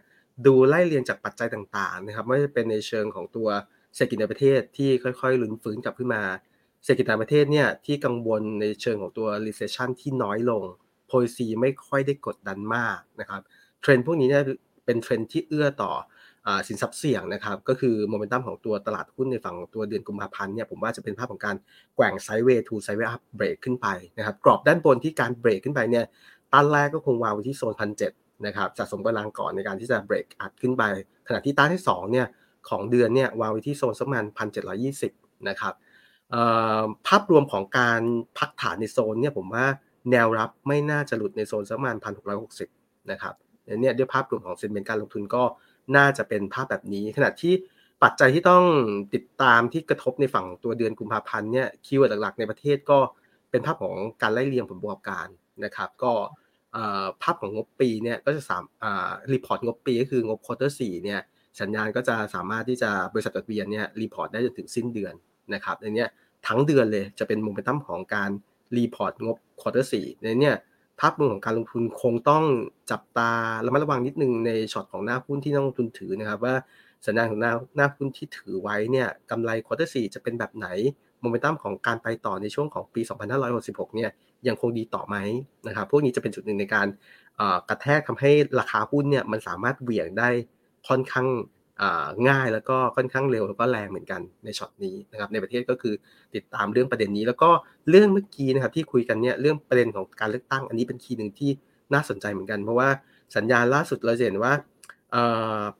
[0.46, 3.48] ดูไล่เรียงจากปัจจัยต่างๆนะครับไม่ว่าจะเป็นในเชิงของตัว
[3.94, 6.22] เศรษฐกิจในประเทศที่ค่อยๆลุ้นฟื้นกลับขึ้นมา
[6.84, 10.62] เศรษฐกิจในประเทศเนี่ยที่กังวลในเชิงของตัว recession ที่น้อยลง
[11.10, 13.40] policy ไม่ค่อยได้กดดันมากนะครับ
[13.80, 14.44] เทรนด์พวกนี้เนี่ย
[14.84, 15.92] เป็นเทรนด์ที่เอื้อต่อ
[16.68, 21.56] สินทรัพย์เสี่ยงนะครับก็คือโมเมนตัมของตัวตลาดหุ้นในฝั่งตัวเดือนกุมภาพันธ์เนี่ยผมว่าจะเป็นภาพของการ
[21.96, 23.86] แกว่ง sideway to sideway up break ขึ้นไป
[24.18, 26.04] นะครับกรอบด้านบนที่การเบรกขึ้นไปเนี่ย
[26.52, 28.12] ต้านแรกก็คงวางไว้ที่โซนพันเจ็ด
[28.46, 30.82] นะครับสะสมกำลังก่อนในการที่จะเบรกอัดขึ้นไป
[31.28, 32.26] ขณะที่ต้านที่2เนี่ย
[32.68, 35.12] ของเดือนเนี่ยวางไว้ที่โซนสักประมาณพันเจ็ดร้อยี่สิบ
[35.48, 35.74] นะครับ
[37.06, 38.02] ภาพรวมของการ
[38.38, 39.66] พักฐานในโซนเนี่ยผมว่า
[40.10, 42.68] แนวรับไม่น่าจะหลุดในโซนสักประมาณพันหกร้อยหกสิบ
[43.10, 43.34] นะครับ
[43.80, 45.42] เนี่ยด้วยภาพรวมของ sentiment การลงทุนก็
[45.96, 47.54] น่าจะเป็นภาพแบบนี้ ขณะที่
[48.02, 48.64] ปัจจัยที่ต้อง
[49.14, 52.98] ติดตามที่กระทบในฝั่งตัวเดือนกุมภาพันธ์เนี่ย keyword หลักๆในประเทศก็
[53.50, 55.26] เป็นภาพของการไล่เรียงผลประกอบการ
[55.64, 56.12] นะครับ ก็
[57.22, 58.62] ภาพของงบปีเนี่ยก็จะสาม
[59.32, 61.20] report งบปีก็คืองบ quarter สี่เนี่ย
[61.60, 65.14] สัญญาณก็จะสามารถที่จะบริษัทจดทะเบียนเนี่ย report ได้จนถึงสิ้นเดือน
[65.54, 66.06] นะครับในนี้
[66.46, 68.30] ทั้งเดือนเลยจะเป็นโมเมนตัมของการ
[68.76, 70.52] report งบ quarter สี่ในนี้
[71.00, 72.44] ภาพรวมของการลงทุนคงต้อง
[72.90, 73.30] จับตา
[73.66, 76.54] ระมัดระวังนิดนึงในช็อตของหน้าหุ้นที่นักลงทุนถือนะครับว่า
[77.06, 80.68] สัญญาณของหน้าหน้าหุ้นที่ถือไว้เนี่ยกำไร quarter สี่จะเป็นแบบไหน
[81.20, 83.00] โมเมนตัมของการไปต่อในช่วงของปี
[83.48, 84.10] 2566 เนี่ย
[84.48, 85.16] ยังคงดีต่อไหม
[85.66, 86.86] นะครับพวกนี้จะเป็นจุดหนึ่งในการ
[87.68, 88.30] กระแทกทำให้
[88.60, 90.28] ราคาหุ้นเนี่ยมันสามารถเหวี่ยงได้
[90.88, 91.28] ค่อนข้าง
[92.28, 95.94] ง่ายแล้วก็ค่อนข้างเร็วแล้วก็แรงเหมือนกันในช็อตนี้นะครับในประเทศก็คือ
[96.34, 97.50] ติดตามเรื่องประเด็นนี้ แล้วก็
[97.90, 101.50] เรื่องเมื่อกี้นะครับที่คุยกันเนี่ยเรื่องประเด็นของการเลือกตั้ง อันนี้เป็น key หนึ่งที่
[101.94, 102.88] น่าสนใจเหมือนกัน เพราะว่า
[103.36, 104.52] สัญญาณล่าสุดเราเห็นว่า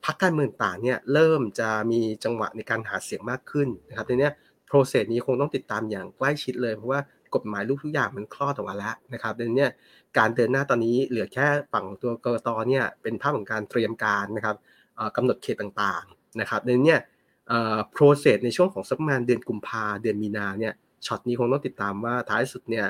[0.05, 4.29] พรรคการเมืองต่างเนี่ยเริ่มจะมีจังหวะในการหาเสียงมากขึ้นนะครับในนี้
[4.67, 6.99] process นี้คงต้องติดตามอย่างใกล้ชิดเลย เพราะว่า
[7.35, 9.67] กฎหมายลูกทุกอย่างมันคลอดออกมาแล้วนะครับดังนี้
[10.17, 14.55] การเดินหน้าตอนนี้เหลือแค่ฝั่งตัวกกตเนี่ยเป็นภาพของการเตรียมการนะครับ
[15.15, 16.95] กำหนดเขตต่างๆนะครับดังนี้
[17.91, 20.73] process ในช่วงของสักประมาณเดือนกุมภาเดือนมีนาเนี่ย
[21.05, 22.85] ช็อตนี้คงต้องติดตามว่าท้ายสุดเนี่ย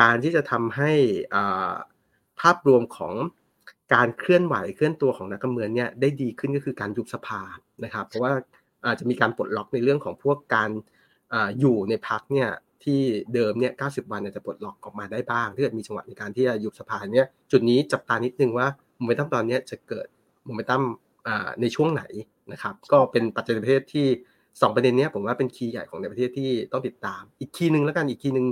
[0.00, 0.92] การที่จะทำให้
[2.40, 3.14] ภาพรวมของ
[3.94, 7.42] การเคลื่อนไหวเคลื่อนตัวของนักการเมืองเนี่ยได้ดีขึ้นก็คือการยุบสภา
[7.84, 8.32] นะครับ เพราะว่า
[8.86, 10.70] อาจจะมีการปลดล็อกในเรื่องของพวกการ
[11.60, 12.50] อยู่ในพรรคเนี่ย
[12.84, 13.00] ที่
[13.34, 18.66] เดิมเนี่ย90วันจะปลดล็อกออกมาได้บ้างถ้าเกิดมีจังหวะในการที่จะยุบสภาเนี่ยจุดนี้จับตานิดนึงว่า
[18.98, 20.06] โมเมนตัมตอนนี้จะเกิด
[20.46, 20.82] โมเมนตัม
[21.60, 22.02] ในช่วงไหน
[22.52, 24.06] นะครับก็เป็นปัจจัยในประเทศที่
[24.40, 28.46] 2 ประเด็นนี้ผมว่าเป็น key ใหญ่ของในประเทศที่ต้องติดตาม อีก key หนึ่งแล้วกันอีก key หนึ่ง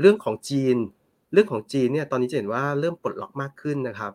[0.00, 0.76] เรื่องของจีน
[1.32, 4.12] เรื่องของจีนเนี่ยตอนนี้จะเห็นว่าเริ่มปลดล็อกมากขึ้นนะครับ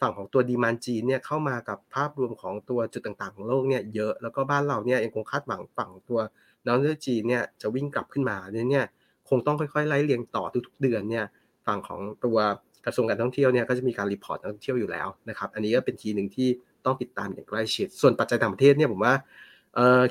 [0.00, 6.20] ฝั่งของตัว demand จีนเนี่ยเข้ามากับภาพรวมของตัวจุดต่างๆ ของโลกเนี่ยเยอะแล้วก็บ้านเราเนี่ยยังคงคาดหวังฝั่งตัว
[6.68, 8.36] นักท่องเที่ยวจีนเนี่ยจะวิ่งกลับขึ้นมา
[8.70, 8.86] เนี่ย
[9.28, 11.24] คงต้องค่อยๆไล่เรียงต่อทุกๆเดือนเนี่ย
[11.66, 12.36] ฝั่งของตัว
[12.86, 16.48] กระทรวงการท่องเที่ยวเนี่ยก็จะมีการ report นักท่องเที่ยวอยู่แล้วนะครับอันนี้ก็เป็นทีหนึ่งที่
[16.84, 19.14] ต้องติดตามอย่างใกล้ชิดส่วนปัจจัยต่างประเทศเนี่ยผมว่า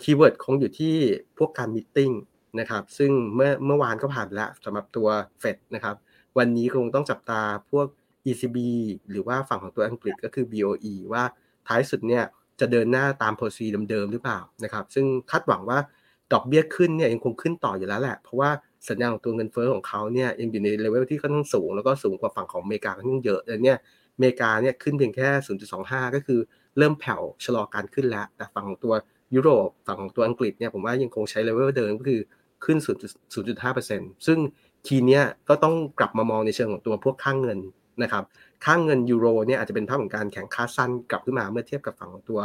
[0.04, 0.96] keyword คงอยู่ที่
[1.38, 2.00] พวกการ meeting
[2.60, 5.08] นะครับซึ่งเมื่อเมื่อวานก็ผ่านไปแล้วสำหรับตัว
[5.40, 5.96] เฟดนะครับ
[6.38, 7.42] วันนี้คงต้องจับตา
[7.72, 7.88] พวก
[8.30, 8.58] ECB
[9.10, 11.24] หรือว่าฝั่งของตัวอังกฤษก็คือ BOE ว่า
[11.68, 12.24] ท้ายสุดเนี่ย
[12.60, 15.80] จะเดินหน้าตาม policy เดิมๆหรือเปล่านะครับซึ่งคาดหวังว่า
[16.34, 18.50] ดอกเบี้ยขึ้นเนี่ยยังคงขึ้นต่ออยู่แล้วแหละ เพราะว่า
[18.90, 23.78] สัญญาณของตัวเงินเฟ้อของเขาเนี่ยยังอยู่ในเลเวลที่ค่อนข้างสูง แล้วก็สูงกว่าฝั่งของอเมริกาค่อนข้างเยอะแต่เนี่ย
[24.16, 25.28] อเมริกาเนี่ยขึ้นเพียงแค่
[25.72, 26.40] 0.25 ก็คือ
[26.78, 28.94] เริ่มแผ่วชะลอการขึ้นแล้ว แต่ฝั่งของตัว
[29.36, 32.22] ยุโรปฝั่งของตัวอังกฤษเนี่ยผมว่ายังคงใช้เลเวลเดิมก็คือ
[32.66, 32.78] ขึ้น
[33.52, 34.40] 0.5%ซึ่ง
[34.88, 37.60] ทีเนี้ยก็ต้องกลับมามองในเชิงของตัวพวกค่างเงิน
[38.04, 38.24] นะครับ
[38.66, 42.40] ค่างเงินยูโรเนี่ยอาจจะเป็นภาพของการแข็งค่าสั้นกลับขึ้นมาเมื่อเทียบกับฝั่งของตัว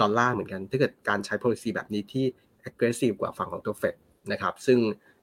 [0.00, 2.24] ดอลลาร์เหมือนกัน ถ้าเกิดการใช้ policy แบบนี้ที่
[2.68, 3.94] aggressive กว่าฝั่งของตัวเฟด
[4.32, 4.78] นะครับซึ่ง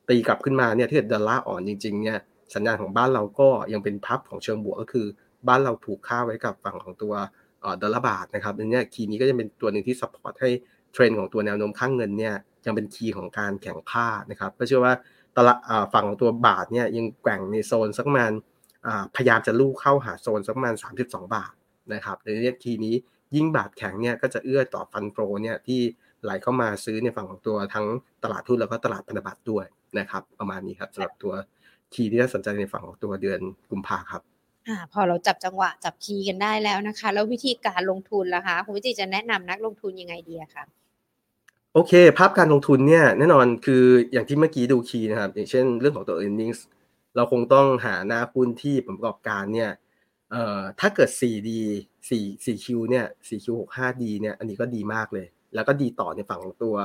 [0.09, 2.17] ตีกลับขึ้นมาเนี่ยถ้าเกิดดอลลาร์อ่อนจริงๆเนี่ย
[2.55, 5.05] สัญญาณของบ้านเราก็ยังเป็นภาพของเชิงบวกก็คือ
[5.47, 7.13] บ้านเราผูกค่าไว้กับฝั่งของตัว
[7.81, 10.49] ดอลลาร์บาทนะครับอันนี้ key นี้ก็จะเป็นตัวหนึ่งที่ support ให้
[10.93, 14.93] เทรนด์ของตัวแนวโน้มค่าเงินเนี่ยยังเป็น key ของการแข็งค่านะครับก็เชื่อว่า
[15.37, 15.57] ตลาด
[15.93, 18.31] ฝั่งของตัวบาทเนี่ยยังแกว่งในโซนสักประมาณ
[19.15, 20.75] พยายามจะลู่เข้าหาโซนสักประมาณ
[21.05, 21.53] 32 บาท
[21.93, 22.95] นะครับในนี้ทีย์นี้
[23.35, 25.81] ยิ่งบาทแข็งเนี่ยก็จะเอื้อต่อ fund flow เนี่ยที่
[26.23, 27.85] ไหลเข้ามาซื้อในฝั่งของตัวทั้ง
[28.23, 29.65] ตลาดทุนแล้วก็ตลาดพันธบัตรด้วย
[29.99, 31.33] นะครับ ประมาณนี้ครับสำหรับตัว
[31.93, 33.39] key ที่น่าสนใจในฝั่งของตัวเดือน
[33.71, 34.21] กุมภาครับ
[34.67, 40.63] อ่าพอเราจับจังหวะจับ key กันได้แล้วนะคะ แล้ววิธีการลงทุนล่ะคะคุณวิจิจะแนะนำนักลงทุนยังไงดีคะ
[41.73, 46.59] โอเค ภาพการลงทุนเนี่ยแน่นอนคืออย่างที่เมื่อกี้ดู key นะครับ อย่างเช่นเรื่องของตัว earnings
[47.15, 49.71] เราคงต้องหาหน้าหุ้นที่ผลประกอบการเนี่ย
[50.31, 51.49] เอ่อถ้าเกิด 4 ดี
[52.09, 56.75] 4 4Q เนี่ย 4Q 65 ดี เนี่ยอันนี้ก็ดีมากเลย แล้วก็ดีต่อในฝั่งของตัว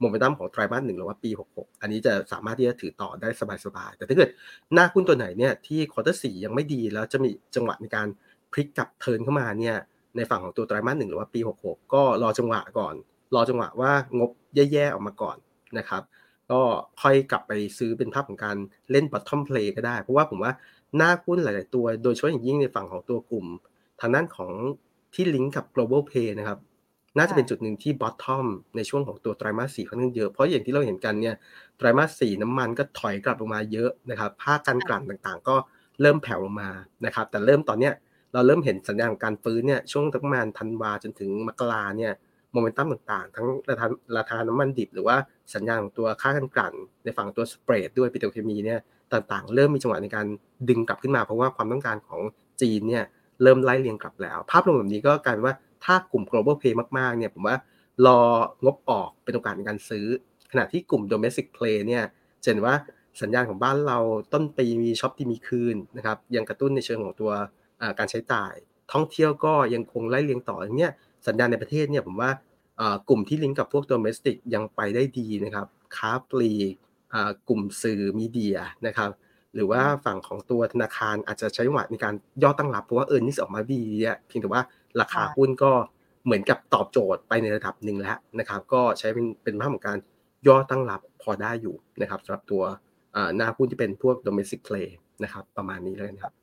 [0.00, 3.28] โมเมนตัมของไตรมาสหนึ่งหรือว่าปี 66 อันนี้จะสามารถที่จะถือต่อได้
[3.64, 4.30] สบายๆ แต่ถ้าเกิด
[4.74, 8.08] หน้าหุ้นตัวไหนเนี่ยที่ quarter สี่ยังไม่ดีแล้วจะมีจังหวะในการ
[8.52, 9.76] พลิกกลับ turn เข้ามาเนี่ย
[10.16, 12.94] ในฝั่งของตัวไตรมาสหนึ่งหรือว่าปี 66 ก็รอจังหวะก่อน
[13.34, 15.36] รอจังหวะว่างบแย่ๆออกมาก่อน
[15.78, 16.02] นะครับ
[16.50, 16.60] ก็
[17.02, 18.56] ค่อยกลับไปซื้อเป็นภาพของการ
[18.90, 20.52] เล่น bottom play ก็ได้ เพราะว่าผมว่า
[20.96, 23.46] หน้าหุ้นหลาย ๆ ตัว โดยเฉพาะอย่างยิ่งในฝั่งของตัวกลุ่ม
[24.00, 24.52] ทางด้านของ
[25.14, 26.58] ที่ลิงก์กับ global pay นะครับ
[27.16, 31.34] น่าจะเป็นจุดหนึ่งที่บอททอมในช่วงของตัวไตรมาสสี่ค่อนข้างเยอะเพราะอย่างที่เราเห็นกันเนี่ย
[31.78, 35.56] ไตรมาสสี่น้ำมันก็ถอยกลับลงมาเยอะนะครับภาคการกลั่นต่างๆ ก็
[36.00, 36.70] เริ่มแผ่วลงมา
[37.04, 37.94] นะครับ แต่เริ่มตอนเนี้ย
[38.32, 42.12] เราเริ่มเห็นสัญญาณของการฟื้นเนี่ยช่วงประมาณธันวาจนถึงมกราเนี่ย
[42.52, 43.86] โมเมนตัมต่างๆ ทั้งราคา
[44.18, 45.16] ราคาน้ำมันดิบ หรือว่า
[45.54, 48.80] สัญญาณของตัวค่าการกลั่น ในฝั่งตัวสเปรดด้วยปิโตรเคมีเนี่ย
[49.12, 50.26] ต่างๆ เริ่มมีจังหวะในการ
[50.68, 52.20] ดึงกลับขึ้นมาเพราะว่าความต้องการของ
[52.62, 53.04] จีนเนี่ย
[53.42, 57.56] เริ่มไล่เรียงกลับแล้ว ภาพรวมแบบนี้ก็กลายเป็นว่า ถ้ากลุ่ม global play มากๆเนี่ยผมว่า
[58.06, 58.22] รอ
[58.64, 60.06] งบออกเป็นโอกาสในการซื้อ
[60.52, 62.04] ขณะที่กลุ่ม domestic play เนี่ย
[62.42, 62.76] เห็นว่า
[63.22, 63.98] สัญญาณของบ้านเรา
[64.32, 67.30] ต้นปีมีช็อปที่มีคืนนะครับยังกระตุ้นในเชิงของตัว
[67.98, 68.54] การใช้จ่าย
[68.92, 70.92] ท่องเที่ยวก็ยังคงไล่เลียงต่ออย่างเนี้ย
[71.26, 72.30] สัญญาณในประเทศเนี่ยผมว่า
[73.08, 76.74] กลุ่มที่ลิงก์กับพวก domestic ยังไปได้ดีนะครับค้าปลีก
[77.48, 79.10] กลุ่มสื่อมีเดียนะครับ
[79.54, 83.82] หรือว่าฝั่งของตัวธนาคารอาจจะใช้หวะในการย่อตั้งรับเพราะว่าเออร์เน็ออกมาดี
[84.26, 84.62] เพียงแต่ว่า
[85.00, 85.72] ราคาหุ้นก็
[86.24, 89.98] เหมือนกับตอบโจทย์ไปในระดับหนึ่งแล้วนะครับ ก็ใช้เป็นเป็นภาพของการ
[90.46, 92.62] ย่อตั้งรับพอได้อยู่นะครับสำหรับตัว
[93.36, 94.88] หน้าหุ้นที่เป็นพวก domestic play
[95.22, 96.34] นะครับ ประมาณนี้เลยนะครับ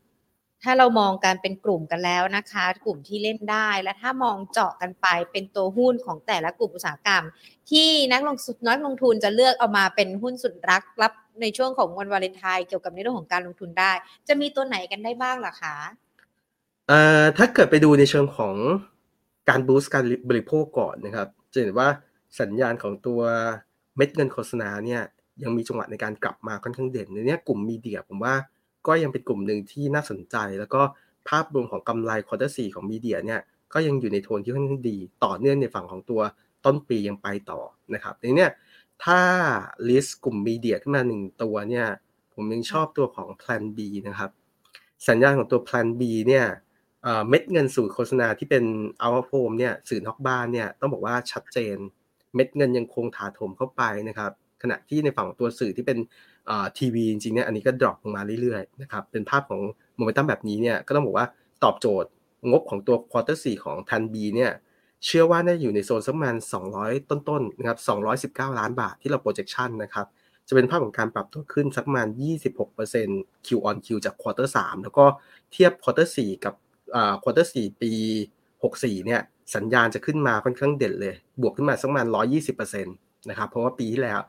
[0.64, 7.24] ถ้าเรามองการเป็นกลุ่มกันแล้วนะคะ กลุ่มที่เล่นได้ และถ้ามองเจาะกันไปเป็นตัวหุ้นของแต่ละกลุ่มอุตสาหกรรม
[7.72, 13.92] ที่นักลงทุนนักลงทุนจะเลือกเอามาเป็นหุ้นสุดรักรับในช่วงของวันวาเลนไทน์เกี่ยวกับในเรื่องของการลงทุนได้
[14.28, 15.76] จะมีตัวไหนกันได้บ้างล่ะคะ
[16.88, 18.56] เอ่อถ้าเกิดไปดูในเชิงของ
[19.50, 21.90] การ boost การบริโภคก่อนนะครับ จะเห็นว่า
[22.40, 23.22] สัญญาณของตัว
[23.96, 25.02] เม็ดเงินโฆษณาเนี่ย
[25.44, 28.36] ยังมีจังหวะในการกลับมาค่อนข้างเด่นในนี้กลุ่ม media ผมว่า
[28.88, 30.82] ก็ยังเป็นกลุ่มหนึ่งที่น่าสนใจ แล้วก็
[31.30, 33.42] ภาพรวมของกำไร quarter สี่ของ media เนี่ย
[33.74, 36.22] ก็ยังอยู่ในโทนที่ค่อนข้างดี ต่อเนื่องในฝั่งของตัว
[36.66, 37.62] ต้นปียังไปต่อ
[37.94, 38.48] นะครับในนี้
[39.04, 39.20] ถ้า
[39.90, 41.88] list กลุ่ม media ขึ้นมาหนึ่งตัวเนี่ย
[42.34, 44.32] ผมยังชอบตัวของ Plan B นะครับ
[45.08, 46.46] สัญญาณของตัว Plan B เนี่ย
[47.30, 48.64] เม็ดเงินสู่โฆษณาที่เป็น
[49.00, 51.78] เอาโ o มเนี่ยสื่อนอกบ้านเนี่ยต้องบอกว่าชัดเจน
[52.36, 55.98] เม็ดเงินยังคงถาโถมเข้าไปนะครับ ขณะที่ในฝั่งตัวสื่อที่เป็น
[56.78, 59.62] ทีวีจริงๆเนี่ยอันนี้ก็ drop ลงมาเรื่อยๆนะครับเป็นภาพของ
[59.96, 61.28] โมเมนตัมแบบนี้เนี่ยก็ต้องบอกว่า
[61.64, 62.10] ตอบโจทย์
[62.50, 64.52] งบของตัว quarter สี่ของ Plan B เนี่ย
[65.06, 66.36] เชื่อว่าน่าอยู่ในโซนสักประมาณ
[66.74, 70.08] 200 ต้นๆนะครับ219 ล้านบาทที่เรา projection นะครับ
[70.48, 72.08] จะเป็นภาพของการปรับตัวขึ้นสักประมาณ
[72.72, 75.06] 26% Q on Q จาก quarter 3แล้วก็
[75.52, 76.54] เทียบ quarter 4กับ
[77.24, 77.92] quarter สี่ปี
[78.50, 79.22] 64เนี่ย
[79.56, 82.08] สัญญาณจะขึ้นมาค่อนข้างเด่นเลย บวกขึ้นมาสักประมาณ
[82.48, 84.20] 120%นะครับเพราะว่าปีที่แล้ว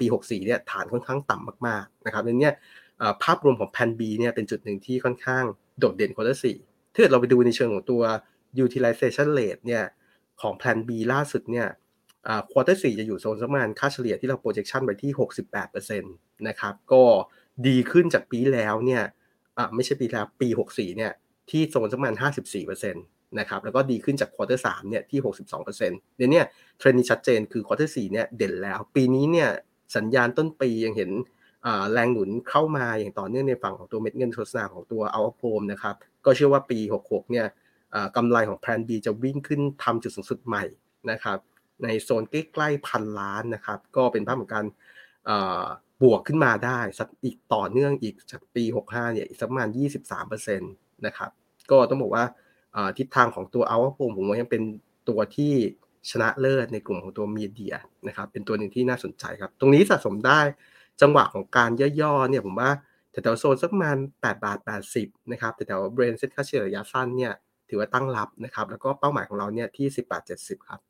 [0.00, 2.50] ปี 64เนี่ยฐานค่อนข้างต่ำมากๆนะครับดังนี้
[3.22, 5.44] ภาพรวมของแพน B เนี่ยเป็นจุดหนึ่งที่ค่อนข้าง
[5.78, 6.56] โดดเด่น quarter สี่
[6.92, 8.02] ถ้าเกิดเราไปดูในเชิงของตัว
[8.64, 9.84] utilization rate เนี่ย
[10.40, 11.68] ของแพน B ล่าสุดเนี่ย
[12.52, 15.12] quarter สี่จะอยู่โซนประมาณค่าเฉลี่ยที่เรา projection ไว้ที่
[15.60, 17.02] 68%นะครับก็
[17.66, 19.02] ดีขึ้นจากปีแล้วเนี่ย
[19.74, 21.12] ไม่ใช่ปีแล้วปี 64เนี่ย
[21.50, 22.14] ที่โซนสักประมาณ
[22.56, 25.20] 54%นะครับแล้วก็ดีขึ้นจาก quarter สามเนี่ยที่
[25.68, 26.42] 62%เดี๋ยวนี้
[26.78, 29.48] เทรนด์นี้ชัดเจนคือ quarter สี่เนี่ยเด่นแล้ว ปีนี้เนี่ย
[29.96, 31.10] สัญญาณต้นปียังเห็น
[31.92, 37.46] แรงหนุนเข้ามาอย่างต่อเนื่องในฝั่งของตัวเม็ดเงินโฆษณาของตัว out of home นะครับก็เชื่อว่าปี 66 เนี่ย
[38.16, 40.64] กำไรของแพลน B จะวิ่งขึ้นทำจุดสูงสุดใหม่
[41.10, 41.38] นะครับ
[41.82, 44.66] ในโซนใกล้ๆพันล้านนะครับก็เป็นภาพของการ
[46.02, 49.68] บวกขึ้นมาได้สักอีกต่อเนื่องอีกจากปี 65 เนี่ยอีกสักประมาณ
[50.14, 50.62] 23%น
[51.06, 51.30] นะครับ
[51.70, 52.24] ก็ต้องบอกว่า
[52.98, 54.62] ทิศทางของตัวเอาว่าผมผมว่ายังเป็น
[55.08, 55.52] ตัวที่
[56.10, 57.74] ชนะเลิศในกลุ่มของตัวมีเดีย
[58.08, 60.40] นะครับ เป็นตัวหนึ่งที่น่าสนใจครับ ตรงนี้สะสมได้
[61.00, 62.70] จังหวะของการย่อๆเนี่ยผมว่า
[63.10, 64.58] แถวๆโซนสักประมาณ8บาท
[64.94, 67.32] 80นะครับแถวเบรนเซ็ตค่าเฉลี่ยระยะสั้นเนี่ย
[67.68, 70.80] ถือว่าตั้งรับนะครับ แล้วก็เป้าหมายของเราเนี่ยที่10บาท70ครับ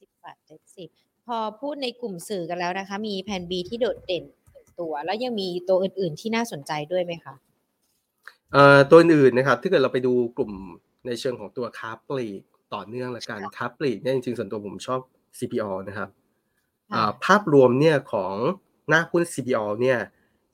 [0.00, 0.36] 10บาท
[0.82, 4.24] 70 พอพูดในกลุ่มสื่อกันแล้วนะคะ มี Plan B ที่โดดเด่น
[4.80, 7.34] ตัว แล้วยังมีตัวอื่นๆที่น่าสนใจด้วยไหมคะ
[8.90, 10.52] ตัวอื่นนะครับถ้าเกิดเราไปดูกลุ่ม
[11.06, 12.42] ในเชิงของตัวค้าปลีก
[12.74, 15.00] ต่อเนื่องละกันค้าปลีกเนี่ยจริงๆส่วนตัวผมชอบ
[15.38, 16.08] CPALL นะครับ
[17.24, 18.34] ภาพรวมเนี่ยของ
[18.88, 19.98] หน้าหุ้น CPALL เนี่ย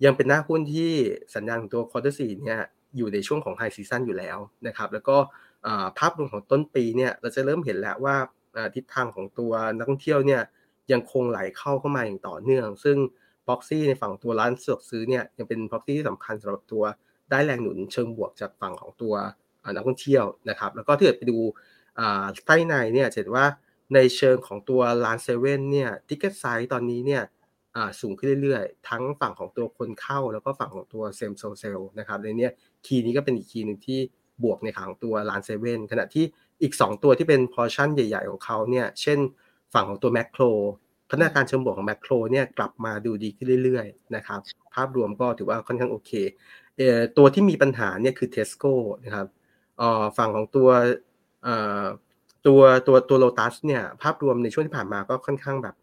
[0.04, 0.92] ยังเป็นหน้าหุ้นที่
[1.34, 2.60] สัญญาณของตัว quarter สี่เนี่ย
[2.96, 5.16] อยู่ในช่วงของ high season อยู่แล้วนะครับแล้วก็
[5.98, 8.16] ภาพรวมของต้นปีเนี่ยเราจะเริ่มเห็นแล้วว่า
[8.74, 10.42] ทิศทางของตัวนักท่องเที่ยวเนี่ย
[10.92, 12.96] ยังคงไหลเข้าเข้ามาอย่างต่อเนื่อง ซึ่ง
[13.48, 16.84] proxy ในฝั่งตัวร้านสะดวกซื้อเนี่ยยังเป็น proxy ที่สำคัญสำหรับตัว
[17.30, 19.14] ได้แรงหนุนเชิงบวกจากฝั่งของตัว
[19.74, 21.38] นักท่องเที่ยวนะครับ แล้วก็ถ้าเกิดไปดู
[22.46, 23.46] ไส้ในเนี่ยจะเห็นว่า
[23.94, 27.22] ในเชิงของตัวร้านเซเว่นเนี่ย ticket size ตอนนี้เนี่ย
[28.00, 32.48] สูงขึ้นเรื่อยๆ ทั้งฝั่งของตัวคนเข้า แล้วก็ฝั่งของตัว same store sale นะครับในนี้
[32.86, 34.00] key นี้ก็เป็นอีก key หนึ่งที่
[34.42, 36.24] บวกในขาของตัวร้านเซเว่นขณะที่
[36.62, 39.18] อีก 2 ตัวที่เป็นพอชั่นใหญ่ ๆ ของเขาเนี่ยเช่น
[39.74, 40.42] ฝั่งของตัวแมคโคร
[41.08, 44.40] พัฒนาการเชิงบวกของแมคโครเนี่ยกลับมาดูดีขึ้นเรื่อยๆนะครับ
[44.74, 46.10] ภาพรวมก็ถือว่าค่อนข้างโอเค
[47.16, 48.72] ตัวที่มีปัญหาเนี่ยคือเทสโก้
[49.04, 49.26] นะครับ
[50.18, 50.68] ฝั่งของตัว
[52.46, 55.76] ตัวตัวตัวโลตัสเนี่ยภาพรวมในช่วงที่ผ่านมาก็ค่อนข้างแบบ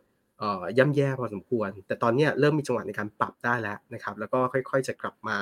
[0.77, 5.37] ย่ำแย่พอสมควร แต่ตอนนี้เริ่มมีจังหวะในการปรับได้แล้วนะครับ แล้วก็ค่อยๆจะกลับมา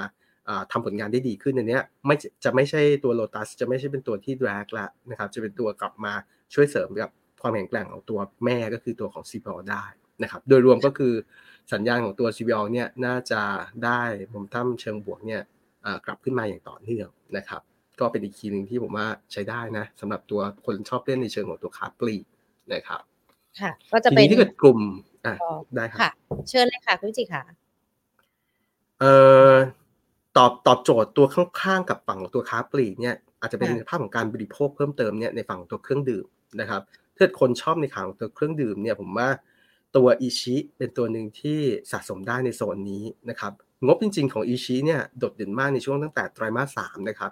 [0.72, 6.14] ทำผลงานได้ดีขึ้นในนี้ไม่จะไม่ใช่ตัวโลตัสจะไม่ใช่เป็นตัวที่แรกละนะครับ จะเป็นตัวกลับมา
[6.54, 7.10] ช่วยเสริมกับ
[7.42, 9.84] ความแข็งแกร่งของตัวแม่ก็คือตัวของ CPO ได้
[10.24, 11.14] นะครับ โดยรวมก็คือ
[11.74, 13.42] สัญญาณของตัว CPO เนี่ยน่าจะ
[13.86, 14.02] ได้
[14.34, 15.42] มุมตั้มเชิงบวกเนี่ย
[16.06, 17.62] กลับขึ้นมาอย่างต่อเนื่องนะครับ
[18.00, 22.16] ก็เป็นอีกคีย์หนึ่งที่ผมว่าใช้ได้นะสำหรับตัวคนชอบเล่นในเชิงของตัวคาปลี
[22.74, 23.02] นะครับ
[23.62, 24.80] ค่ะ ก็จะเป็นที่เกิดกลุ่ม
[25.26, 25.36] อะ
[25.76, 26.00] ได้ครับ
[26.50, 27.44] เชิญเลยค่ะคุณจิค่ะ
[29.00, 29.14] เอ่
[29.52, 29.54] อ
[30.38, 36.26] ตอบตอบโจทย์ตัวข้างๆกับฝั่งของตัวค้าปลีกเนี่ยอาจจะเป็นภาพของการบริโภคเพิ่มเติมเนี่ยในฝั่งตัวเครื่องดื่ม
[36.62, 36.82] นะครับ
[37.18, 39.30] ถ้าคนชอบในข่าวตัวเครื่องดื่มเนี่ยผมว่า
[39.98, 41.60] ตัวอิชิเป็นตัวหนึ่งที่
[41.92, 43.54] สะสมได้ในโซนนี้นะครับ
[43.86, 47.32] งบจริง ๆ ของอิชิเนี่ยโดดเด่นมากในช่วงตั้งแต่ไตรมาสสามนะครับ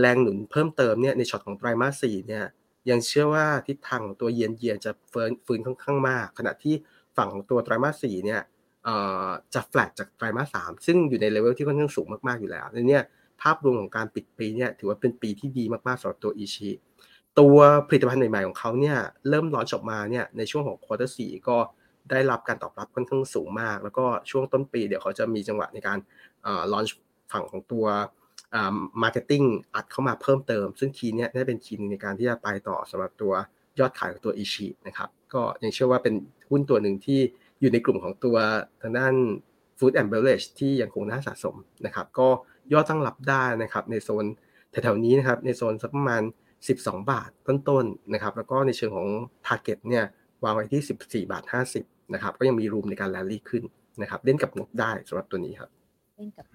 [0.00, 2.44] แรงหนุนเพิ่มเติมเนี่ยในช็อตของไตรมาสสี่เนี่ย
[2.90, 6.74] ยังเชื่อว่าทิศทางของตัวเยนเยียจะฟื้นฟื้นค่อนข้างมาก ขณะที่
[7.16, 8.40] ฝั่งของตัวไตรมาสสี่เนี่ย
[9.54, 13.00] จะแฟลตจากไตรมาสสามซึ่งอยู่ในเลเวลที่ค่อนข้างสูงมากๆอยู่แล้วในนี้
[13.42, 16.70] ภาพรวมของการปิดปีเนี่ยถือว่าเป็นปีที่ดีมากๆสำหรับตัวอิชิ
[17.38, 18.98] ตัวผลิตภัณฑ์ใหม่ๆของเขาเนี่ย
[19.28, 21.56] เริ่ม launch ออกมาเนี่ยในช่วงของ quarter สี่ก็
[22.10, 25.98] ได้รับการตอบรับค่อนข้างสูงมาก แล้วก็ช่วงต้นปีเดี๋ยวเขาจะมีจังหวะในการ
[26.72, 26.84] launch
[27.32, 27.86] ฝั่งของตัว
[29.02, 29.42] marketing
[29.74, 33.32] อัดเข้ามาเพิ่มเติม ซึ่ง key นี้ได้เป็น key นึงในการที่จะไปต่อสำหรับตัว
[33.78, 36.14] ยอดขายของตัวอิชินะครับก็ยังเชื่อว่าเป็น
[36.50, 37.20] หุ้นตัวหนึ่งที่
[37.60, 38.36] อยู่ในกลุ่มของตัว
[38.82, 39.14] ทางด้าน
[39.78, 42.28] Food and Beverage ที่ยังคงน่าสะสมนะครับ ก็
[42.72, 44.24] ยอดตั้งรับได้นะครับในโซน
[44.70, 46.22] แถวๆนี้นะครับในโซนสักประมาณ
[46.66, 49.08] 12 บาทต้นๆนะครับแล้วก็ในเชิงของ
[49.46, 50.04] Target เนี่ย
[50.44, 50.82] วางไว้ที่
[51.26, 51.44] 14 บาท
[51.74, 53.64] 50 นะครับ ก็ยังมีรูมในการแลลี่ขึ้น
[54.02, 55.70] นะครับเล่นกับงบได้สำหรับตัวนี้ครับ
[56.16, 56.46] เล่นกับ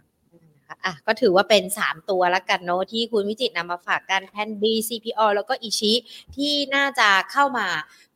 [0.55, 5.93] นะคะอะก็ถือว่าเป็น 3 ตัวแล้วกันเนาะที่คุณวิจิตนำมาฝากกันแพน B CPO แล้วก็อิชิ
[6.35, 7.67] ที่น่าจะเข้ามา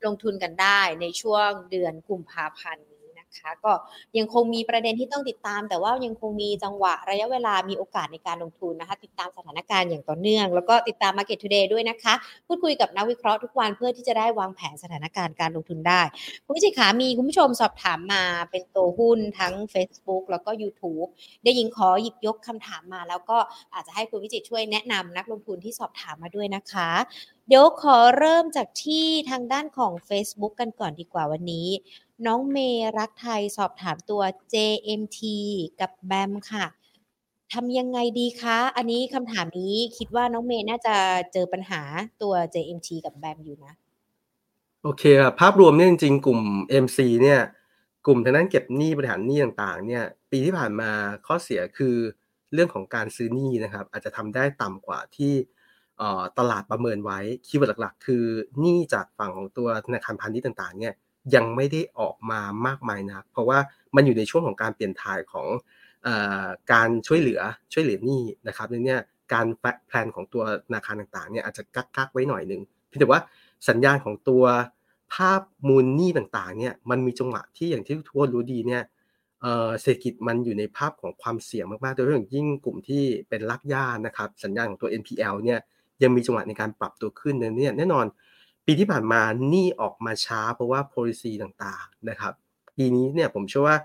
[0.06, 2.88] ลงทุนกันได้ในช่วงเดือนกุมภาพันธ์
[3.38, 3.72] คะ ก็
[4.18, 12.14] ยังคงมีประเด็นที่ต้องติดตาม แต่ว่ายังคงมีจังหวะระยะเวลามีโอกาสในการลงทุนนะคะ ติดตามสถานการณ์อย่างต่อเนื่อง แล้วก็ติดตาม Market Today ด้วยนะคะ
[12.48, 16.02] พูดคุยกับนักวิเคราะห์ทุกวันเพื่อที่จะได้วางแผนสถานการณ์การลงทุนได้
[16.46, 21.08] คุณวิจิขามีคุณผู้ชมสอบถามมาเป็นตัวหุ้นทั้ง Facebook แล้วก็ YouTube
[21.42, 23.38] เดี๋ยวยิงขอหยิบยกคำถามมาแล้วก็
[23.74, 26.90] อาจจะให้คุณวิจิตช่วยแนะนำนักลงทุนที่สอบถามมาด้วยนะคะ
[27.48, 31.68] เดี๋ยวขอเริ่มจากที่ทางด้านของ Facebook กันก่อนดีกว่าวันนี้
[32.26, 32.58] น้องเม
[32.98, 34.22] รักไทยสอบถามตัว
[34.54, 35.20] JMT
[35.82, 36.66] กับแบมค่ะ
[37.54, 40.96] ทำยังไงดีคะ อันนี้คำถามนี้คิดว่าน้องเมย์น่าจะ
[41.34, 41.82] เจอปัญหา
[42.22, 43.74] ตัว JMT กับแบมอยู่นะ
[44.84, 46.42] โอเคครับภาพรวมเนี่ยจริงๆ กลุ่ม
[46.84, 47.40] MC เนี่ย
[48.06, 50.90] กลุ่มทางด้านเก็บหนี้บริหารหนี้ต่างๆ เนี่ย ปีที่ผ่านมา
[51.28, 51.96] ข้อเสียคือ
[52.54, 55.34] เรื่องของการซื้อหนี้นะครับ อาจจะทำได้ต่ำกว่าที่
[56.38, 58.24] ตลาดประเมินไว้keyword หลักๆ คือ
[58.60, 60.94] หนี้จากฝั่งของตัวธนาคารพาณิชย์ต่างๆ เนี่ย
[61.36, 63.60] ยังไม่ได้ออกมามากมายนะเพราะว่า
[63.96, 65.48] มันอยู่ในช่วงของการเปลี่ยนถ่ายของ
[66.08, 66.10] อ
[66.74, 67.42] การช่วยเหลือ
[67.74, 69.02] ช่วยเหลือหนี้นะครับเนี่ย
[69.34, 69.48] การ
[69.88, 73.22] plan ของตัวธนาคารต่างๆเนี่ยอาจจะกักกักไว้หน่อยหนึ่งเพียงแต่ว่า
[73.70, 74.44] สัญญาณของตัว
[75.14, 78.84] ภาพมูลหนี้ต่างๆเนี่ยมันมีจังหวะที่อย่างที่ทุกคนรู้ดีเนี่ย
[79.82, 85.60] เศรษฐกิจมันอยู่ในภาพของความเสี่ยงมากๆ โดยเฉพาะยิ่งกลุ่มที่เป็นลักย่านะครับ สัญญาณของตัว NPL เนี่ย
[86.04, 88.06] ยังมีจังหวะในการปรับตัวขึ้นเนี่ยแน่นอน
[88.70, 89.22] ปีที่ผ่านมา
[89.54, 92.34] นี่ออกมาช้าเพราะว่า policy ต่างๆนะครับ
[92.78, 93.78] ปีนี้เนี่ยผมเชื่อว่า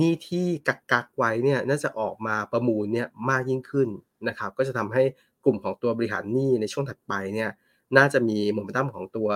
[0.00, 3.88] นี่ที่กักกักไว้เนี่ยน่าจะออกมาประมูลเนี่ยมากยิ่งขึ้น
[4.28, 5.02] นะครับ ก็จะทำให้
[5.44, 7.50] กลุ่มของตัวบริหารหนี้ในช่วงถัดไปเนี่ย
[7.96, 9.28] น่าจะมีโมเมนตัมของตัว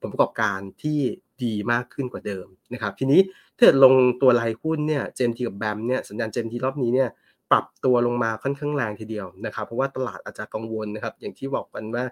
[0.00, 0.98] ผลประกอบการที่
[1.44, 3.20] ดีมากขึ้นกว่าเดิมนะครับ ทีนี้
[3.56, 7.08] ถ้าลงตัวรายหุ้นเนี่ยเจมทีกับแบมเนี่ยสัญญาณเจมทีรอบนี้เนี่ย
[7.50, 12.04] ปรับตัวลงมาค่อนข้างแรงทีเดียวนะครับ เพราะว่าตลาดอาจจะกังวลนะครับ อย่างที่บอกกันว่า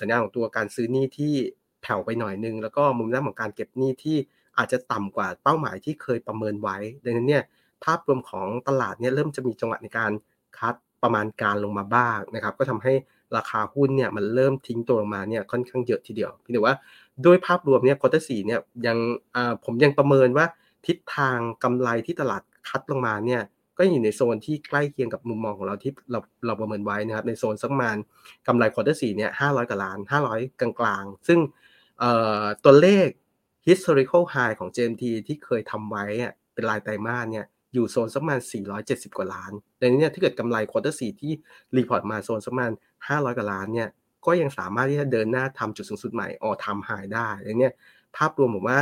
[0.00, 1.34] สัญญาณของตัวการซื้อหนี้ที่
[1.82, 4.16] แผ่วไปหน่อยนึง แล้วก็มุมด้านของการเก็บหนี้ที่
[4.58, 7.42] อาจจะต่ำกว่าเป้าหมายที่เคยประเมินไว้ ดังนั้นเนี่ย
[7.84, 10.12] ภาพรวมของตลาดเนี่ยเริ่มจะมีจังหวะในการ
[10.58, 12.92] คัดประมาณการลงมาบ้างนะครับ ก็ทำให้
[13.36, 16.74] ราคาหุ้นเนี่ยมันเริ่มทิ้งตัวลงมาเนี่ยค่อนข้างเยอะทีเดียวพี่แต่ว่า
[17.26, 18.98] ด้วยภาพรวมเนี่ย quarter สี่เนี่ยยัง
[19.64, 20.46] ผมยังประเมินว่า
[20.86, 23.42] ทิศทางกำไรที่ตลาดคาดลงมาเนี่ย
[23.78, 27.96] ก็อยู่ในโซนที่ใกล้เคียงกับมุมมองของเราที่เราเราประเมินไว้นะครับในโซนสักประมาณ
[28.46, 31.38] กำไร quarter สี่เนี่ยห้าร้อยกว่าล้านห้าร้อยกลางๆ ซึ่ง
[32.64, 33.08] ตัวเลข
[33.68, 36.04] historical high ของ JMT ที่เคยทำไว้
[36.54, 38.40] เป็นรายไตรมาสเนี่ยอยู่โซนสักประมาณ
[38.78, 41.32] 470 กว่าล้านดังนั้นเนี่ยถ้าเกิดกำไร quarter สี่ที่
[41.76, 42.72] report มาโซนสักประมาณ
[43.06, 43.88] 500 กว่าล้านเนี่ย
[44.26, 47.72] ก็ยังสามารถที่จะเดินหน้าทำจุดสูงสุดใหม่ออทำหายได้ดังนั้นเนี่ย
[48.16, 48.80] ภาพรวมผมว่า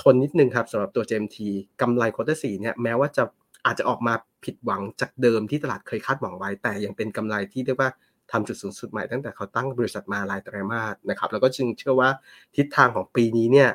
[0.00, 1.38] ทนนิดนึงครับสำหรับตัว GMT
[1.80, 3.24] กำไรควอเตอร์สี่เนี่ยแม้ว่าจะ
[3.66, 7.90] อาจจะออกมาผิดหวังจากเดิมที่ตลาดเคยคาดหวังไว้ แต่ยังเป็นกำไรที่เรียกว่า
[8.32, 12.10] ทำจุดสูงสุดใหม่ตั้งแต่เขาตั้งบริษัทมารายไตรมาสนะครับ แล้วก็จึงเชื่อว่า
[12.56, 13.70] ทิศทางของปีนี้เนี่ย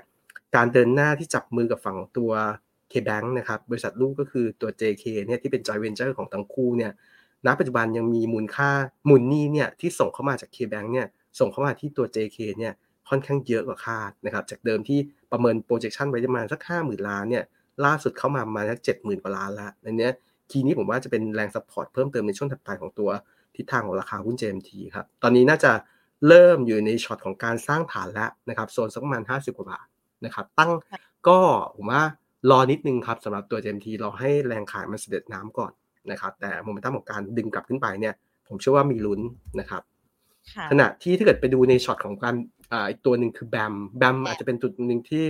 [0.55, 2.31] การเดินหน้าที่จับมือกับฝั่งตัว
[2.91, 6.91] K-Bank นะครับบริษัทลูกก็คือตัว JK เนี่ยที่เป็น joint venture ของทั้งคู่เนี่ย
[7.45, 8.69] ณปัจจุบันยังมีมูลค่า
[9.09, 11.07] มูลหนี้เนี่ยที่ส่งเข้ามาจาก K-Bank เนี่ย
[11.39, 12.73] ส่งเข้ามาที่ตัว JK เนี่ย
[13.09, 14.99] ค่อนข้างเยอะกว่าคาดนะครับจากเดิมที่
[15.31, 17.43] ประเมิน projection ไว้ประมาณสักห้าหมื่นล้านเนี่ย
[17.85, 20.09] ล่าสุดเข้ามาประมาณสักเจ็ดหมื่นกว่าล้านแล้วในนี้
[20.51, 23.09] ทีนี้ผมว่าจะเป็นแรง support เพิ่มเติมในช่วงถัดไปของตัว
[23.55, 25.71] ทิศทางของราคาหุ้น JMT ครับ ตอนนี้น่าจะ
[26.27, 29.87] เริ่มอยู่ในช็อตของการสร้างฐานแล้วนะครับโซนสักประมาณ 50 กว่าบาท
[30.25, 30.71] นะครับ ตั้ง
[31.27, 31.39] ก็
[31.75, 32.01] ผมว่า
[32.49, 35.71] รอนิดนึงครับสำหรับตัว JMT เราให้แรงขายมันเสด็จน้ำก่อน
[36.11, 38.13] นะครับ แต่โมเมนตัมของการดึงกลับขึ้นไปเนี่ย
[38.47, 39.21] ผมเชื่อว่ามีลุ้น
[39.59, 39.81] นะครับ
[40.71, 42.35] ขณะที่ถ้าเกิดไปดูในช็อตของการ
[42.73, 45.25] อ่าอีกตัวหนึ่งคือแบมแบมอาจจะเป็นจุดหนึ่งที่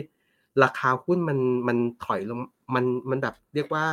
[0.63, 2.39] ราคาหุ้นมันมันถอยลง
[2.75, 3.85] มันมันแบบเรียกว่า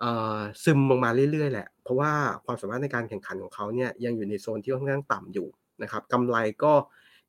[0.00, 2.12] เอ่อซึมลงมาเรื่อยๆแหละ เพราะว่า
[2.44, 5.48] ความสามารถในการแข่งขันของเขาเนี่ยยังอยู่ในโซนที่ค่อนข้างต่ำอยู่
[5.82, 6.72] นะครับกำไรก็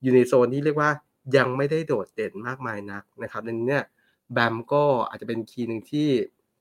[0.01, 0.89] อยู่ในโซนที่เรียกว่า
[1.37, 3.85] ยังไม่ได้โดดเด่นมากมายนักนะครับดังนี้เนี่ย
[4.33, 6.07] แบมก็อาจจะเป็นคีย์หนึ่งที่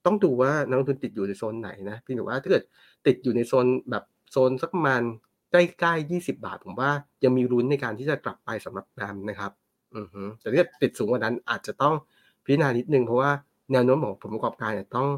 [0.06, 2.62] ต้องดูว่านักลงทุนติดอยู่ในโซนไหนนะพี่หนูว่าถ้าเกิด
[3.06, 5.02] ติดอยู่ในโซนแบบโซนสักประมาณ
[5.52, 6.90] ใกล้ๆ20 บาท ผมว่า
[7.24, 9.52] ยังมีรุ้นในการที่จะกลับไปสำหรับแบมนะครับ
[9.96, 11.94] อือฮึแต่ถ้าติดสูงกว่านั้นอาจจะต้อง
[12.44, 13.30] พิจารณานิดนึงเพราะว่า
[13.72, 15.08] แนวโน้มของผลประกอบการเนี่ยต้อง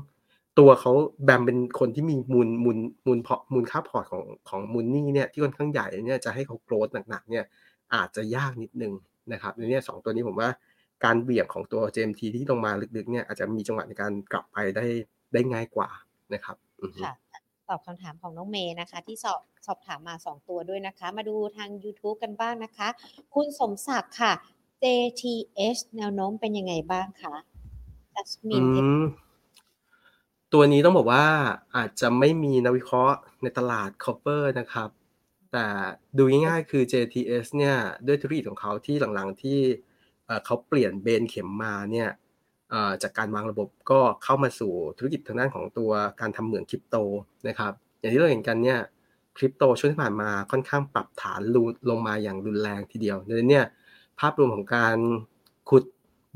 [0.58, 0.92] ตัวเขา
[1.24, 7.44] แบมเป็นคนที่มีมูลมูลมูลพอมูลค่าพอร์ตของของมูลนี่เนี่ยที่ค่อนข้างใหญ่เนี่ยจะให้เขาโกรธหนักๆเนี่ย
[7.94, 8.92] อาจจะยากนิดนึง
[9.32, 10.48] นะครับในนี้สองตัวนี้ผมว่า
[11.04, 14.84] การเบี่ยงของตัว JMT ที่ลงมาลึกๆเนี่ยอาจจะมีจังหวะในการกลับไปได้
[15.32, 15.88] ได้ง่ายกว่า
[16.34, 16.56] นะครับ
[17.02, 17.12] ค่ะ
[17.68, 22.88] ตอบคำถามของน้องเมย์นะคะ ที่สอบสอบถามมา 2 ตัวด้วยนะคะ มาดูทาง YouTube กันบ้างนะคะ
[23.34, 24.32] คุณสมศักดิ์ค่ะ
[24.82, 27.34] JTH แนวโน้มเป็นยังไงบ้างคะ
[28.14, 28.64] จัสมิน
[30.52, 31.26] ตัวนี้ต้องบอกว่า
[31.76, 34.88] อาจจะไม่มีนักวิเคราะห์ในตลาด cover นะครับ
[35.52, 35.66] แต่
[36.16, 39.58] ดูง่ายๆคือ JTS เนี่ยด้วยธุรกิจของเขาที่หลังๆที่
[40.44, 42.10] เขาเปลี่ยนเบนเข็มมาเนี่ย
[43.02, 45.90] จากการวางระบบก็เข้ามาสู่ธุรกิจทางด้านของตัว
[46.20, 46.96] การทำเหมืองคริปโต
[47.48, 48.80] นะครับอย่างที่เราเห็นกันเนี่ย
[49.36, 51.40] คริปโตช่วงที่ผ่านมาค่อนข้างปรับฐาน
[51.90, 53.66] ลงมาอย่างรุนแรงทีเดียวดังนั้นเนี่ย
[54.22, 54.96] ภาพรวมของการ
[55.70, 55.84] ขุด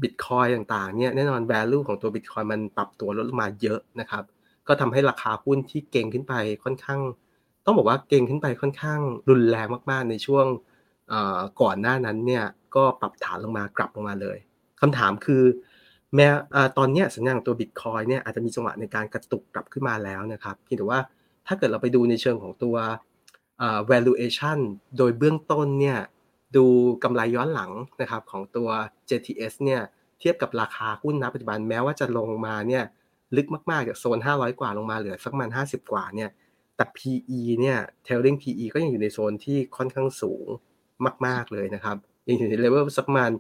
[0.03, 4.25] บิตคอยต่างๆเนี่ยแน่นอน value ของตัวบิตคอยมันปรับตัวลดลงมาเยอะนะครับ
[4.69, 7.01] ก็ทำให้ราคาหุ้นที่เก่งขึ้นไปค่อนข้าง
[7.65, 10.47] ต้องบอกว่าเก่งขึ้นไปค่อนข้างรุนแรงมากๆ ในช่วง
[11.63, 12.45] ก่อนหน้านั้นเนี่ย
[12.77, 14.39] ก็ปรับฐานลงมากลับลงมาเลย
[14.81, 15.43] คำถามคือ
[16.15, 16.27] แม้
[16.79, 21.01] ตอนนี้สัญญาณตัวบิตคอยเนี่ยอาจจะมีจังหวะในการกระตุกกลับขึ้นมาแล้วนะครับเพียงแต่ว่า
[21.47, 22.77] ถ้าเกิดเราไปดูในเชิงของตัว
[23.91, 24.59] valuation
[24.99, 25.99] โดยเบื้องต้นเนี่ย
[26.57, 26.67] ดู
[27.05, 28.69] กำไรย้อนหลังนะครับของตัว
[29.09, 29.81] JTS เนี่ย
[30.21, 32.85] เทียบกับราคาหุ้นณปัจจุบันแม้ว่าจะลงมาเนี่ย
[33.37, 36.31] ลึกมากๆจากโซน 500 กว่าลงมาเหลือสักประมาณ50 กว่าเนี่ย
[36.77, 40.47] แต่ PE เนี่ย trailing PE ก็ยังอยู่ในโซนที่ค่อนข้างสูง
[41.27, 41.97] มาก ๆเลยนะครับ
[42.29, 43.31] ยังอยู่ในเลเวลสักประมาณ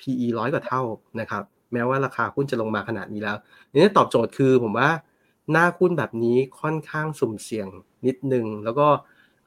[0.00, 0.82] PE ร้อยกว่าเท่า
[1.20, 3.36] นะครับแม้ว่าราคาหุ้นจะลงมาขนาดนี้แล้ว
[3.72, 4.90] นี่ตอบโจทย์คือผมว่า
[5.52, 7.68] หน้าหุ้นแบบนี้ค่อนข้างสุ่มเสี่ยง
[8.06, 8.88] นิดนึง แล้วก็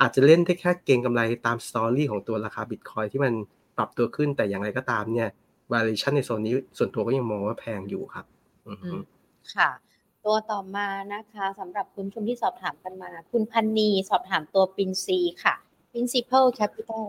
[0.02, 3.34] อาจจะเล่นได้แค่เก่งกำไรตาม story ของตัวราคาบิตคอยที่มัน
[3.78, 5.30] ปรับตัวขึ้นแต่อย่างไรก็ตามเนี่ย
[5.72, 8.26] valuation ในโซนนี้ส่วนตัวก็ยังมองว่าแพงอยู่ครับ
[9.56, 9.70] ค่ะ
[10.26, 15.56] ตัวต่อมานะคะสำหรับคุณชมที่สอบถามกันมา คุณพันนีสอบถามตัวปินซีค่ะ
[15.92, 17.06] principal capital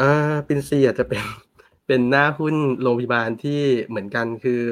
[0.00, 1.22] อ่าปินซีอาจจะเป็น
[1.86, 4.62] เป็นหน้าหุ้นโรงพยาบาลที่เหมือนกันคือ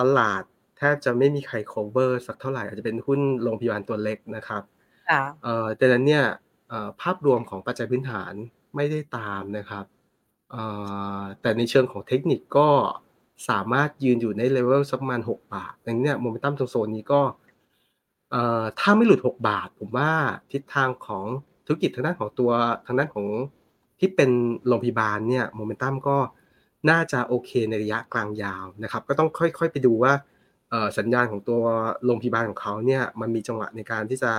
[0.00, 0.42] ตลาด
[0.78, 4.75] แทบจะไม่มีใคร cover สักเท่าไหร่อาจจะเป็นหุ้นโรงพยาบาลตัวเล็กนะครับเอ่อ
[5.76, 6.24] ดังนั้นเนี่ย
[7.00, 8.32] ภาพรวมของปัจจัยพื้นฐาน
[8.76, 9.84] ไม่ได้ตามนะครับ
[11.40, 12.68] แต่ในเชิงของเทคนิคก็
[13.48, 17.22] สามารถยืนอยู่ในเลเวลสักประมาณ6บาทดังนั้นตัมตรงโซนนี้ก็
[18.78, 20.10] ถ้าไม่หลุด 6 บาท ผมว่า
[20.52, 21.24] ทิศทางของ
[21.66, 22.50] ธุรกิจทางด้านของตัว
[22.86, 23.26] ทางด้านของ
[23.98, 24.30] ที่เป็น
[24.66, 26.16] โรงพยาบาลเนี่ยโมเมนตัมก็
[26.90, 30.12] น่าจะโอเคในระยะกลางยาวนะครับ ก็ต้องค่อยๆไปดูว่า
[30.98, 31.62] สัญญาณของตัว
[32.04, 34.32] โรงพยาบาลของเขาเนี่ยมันมีจังหวะในการที่จะ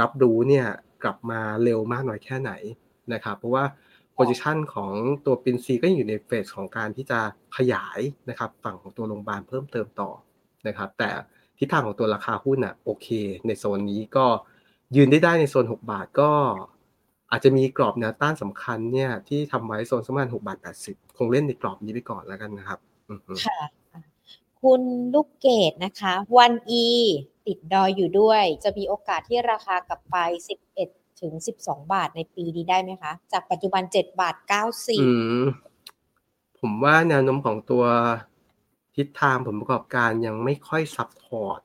[0.00, 0.66] รับรู้เนี่ย
[1.02, 2.52] กลับมาเร็วมากน้อยแค่ไหน
[3.12, 3.64] นะครับ เพราะว่า
[4.14, 4.92] โพซิชันของ
[5.26, 7.20] ตัวปินซีก็อยู่ในเฟสของการที่จะ
[7.56, 10.10] ขยายนะครับ ฝั่งของตัวโรงพยาบาลเพิ่มเติมต่อ
[10.66, 11.10] นะครับ แต่
[11.58, 13.08] ทิศทางของตัวราคาหุ้นอะโอเค
[13.46, 14.26] ในโซนนี้ก็
[14.96, 16.30] ยืนได้ได้ในโซน 6 บาทก็
[17.30, 22.78] อาจจะมีกรอบแนวต้านสำคัญเนี่ยที่ทำไว้โซนสมาณ6บาท80คงเล่นในกรอบนี้ไปก่อนแล้วกันนะครับ
[23.46, 23.60] ค่ะ
[24.62, 24.82] คุณ
[25.14, 26.86] ลูกเกดนะคะวันอี
[27.46, 30.16] ติดดอยอยู่ด้วย จะมีโอกาสที่ราคากลับไป
[30.70, 31.32] 11 ถึง
[31.62, 34.34] 12 บาทในปีนี้ได้ไหมคะ จากปัจจุบัน 7 บาท
[35.46, 37.84] 94ผมว่าแนวโน้มของตัว
[38.96, 41.60] ทิศทางผลประกอบการยังไม่ค่อยซับพอร์ต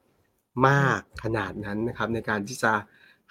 [0.68, 2.74] มากขนาดนั้นนะครับ ในการที่จะ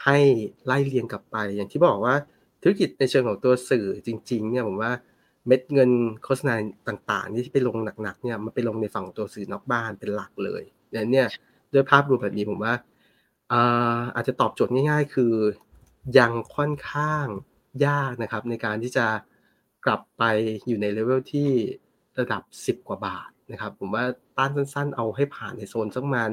[0.05, 0.19] ให้
[0.65, 2.15] ไล่เรียงกลับไปอย่างที่บอกว่า
[2.63, 4.93] ธุรกิจในเชิงของตัวสื่อจริงๆเนี่ยผมว่า
[5.47, 5.91] เม็ดเงิน
[6.25, 6.55] โฆษณา
[6.89, 11.29] ต่างๆ ที่ไปลงหนักๆเนี่ยมันไปลงในฝั่งตัวสื่อนอกบ้านเป็นหลักเลยดังนั้นเนี่ย
[11.73, 12.75] ด้วยภาพรวมแบบนี้ผมว่า
[14.15, 15.35] อาจจะตอบโจทย์ง่าย ๆ คือ
[16.19, 17.27] ยังค่อนข้าง
[17.87, 19.07] ยากนะครับ ในการที่จะ
[19.85, 20.23] กลับไป
[20.67, 21.51] อยู่ในเลเวลที่
[22.19, 24.05] ระดับ 10 กว่าบาทนะครับ ผมว่า
[24.39, 26.31] ต้านสั้น ๆ เอาให้ผ่านในโซนสักประมาณ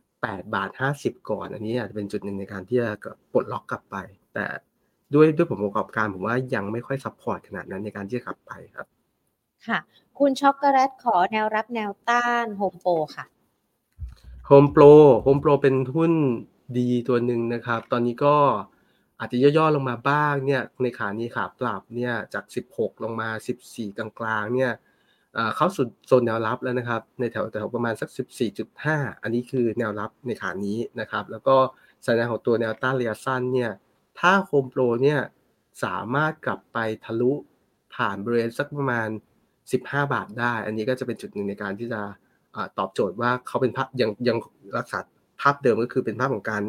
[0.00, 0.70] 8บาท
[1.00, 2.90] 50 ก่อน อันนี้อาจจะเป็นจุดหนึ่งในการที่จะ
[3.32, 3.96] ปลดล็อกกลับไป
[4.34, 4.46] แต่
[5.14, 8.86] ด้วยด้วยผลประกอบการผมว่ายังไม่ค่อย support ขนาดนั้นในการที่จะกลับไปครับ
[9.66, 9.78] ค่ะ
[10.18, 13.24] คุณช็อกโกแลตขอแนวรับแนวต้านโฮมโปรค่ะ
[14.46, 14.82] โฮมโปร
[15.22, 16.12] โฮมโปรเป็นหุ้น
[16.78, 18.36] ดีตัวหนึ่งนะครับ ตอนนี้ก็
[19.18, 23.28] อาจจะย่อๆลงมาบ้างเนี่ยในขานี้ขาปรับเนี่ยจาก 16 ลงมา
[23.66, 24.72] 14 กลางๆเนี่ย
[25.56, 28.08] เข้าสู่โซนแนวรับแล้วนะครับ ในแถวแถวประมาณสัก
[28.66, 31.56] 14.5 อันนี้คือแนวรับในขานี้นะครับ แล้วก็
[32.06, 33.70] สัญญาณของตัวแนวต้านระยะสั้นเนี่ย
[34.18, 35.20] ถ้าโฮมโปรเนี่ย
[35.84, 37.32] สามารถกลับไปทะลุ
[37.94, 39.08] ผ่านบริเวณสักประมาณ
[39.60, 42.02] 15 บาทได้ อันนี้ก็จะเป็นจุดหนึ่งในการที่จะ
[42.78, 44.36] ตอบโจทย์ว่าเขาเป็นภาพยังยัง
[44.78, 44.98] รักษา
[45.40, 46.62] ภาพเดิมก็คือเป็นภาพของการ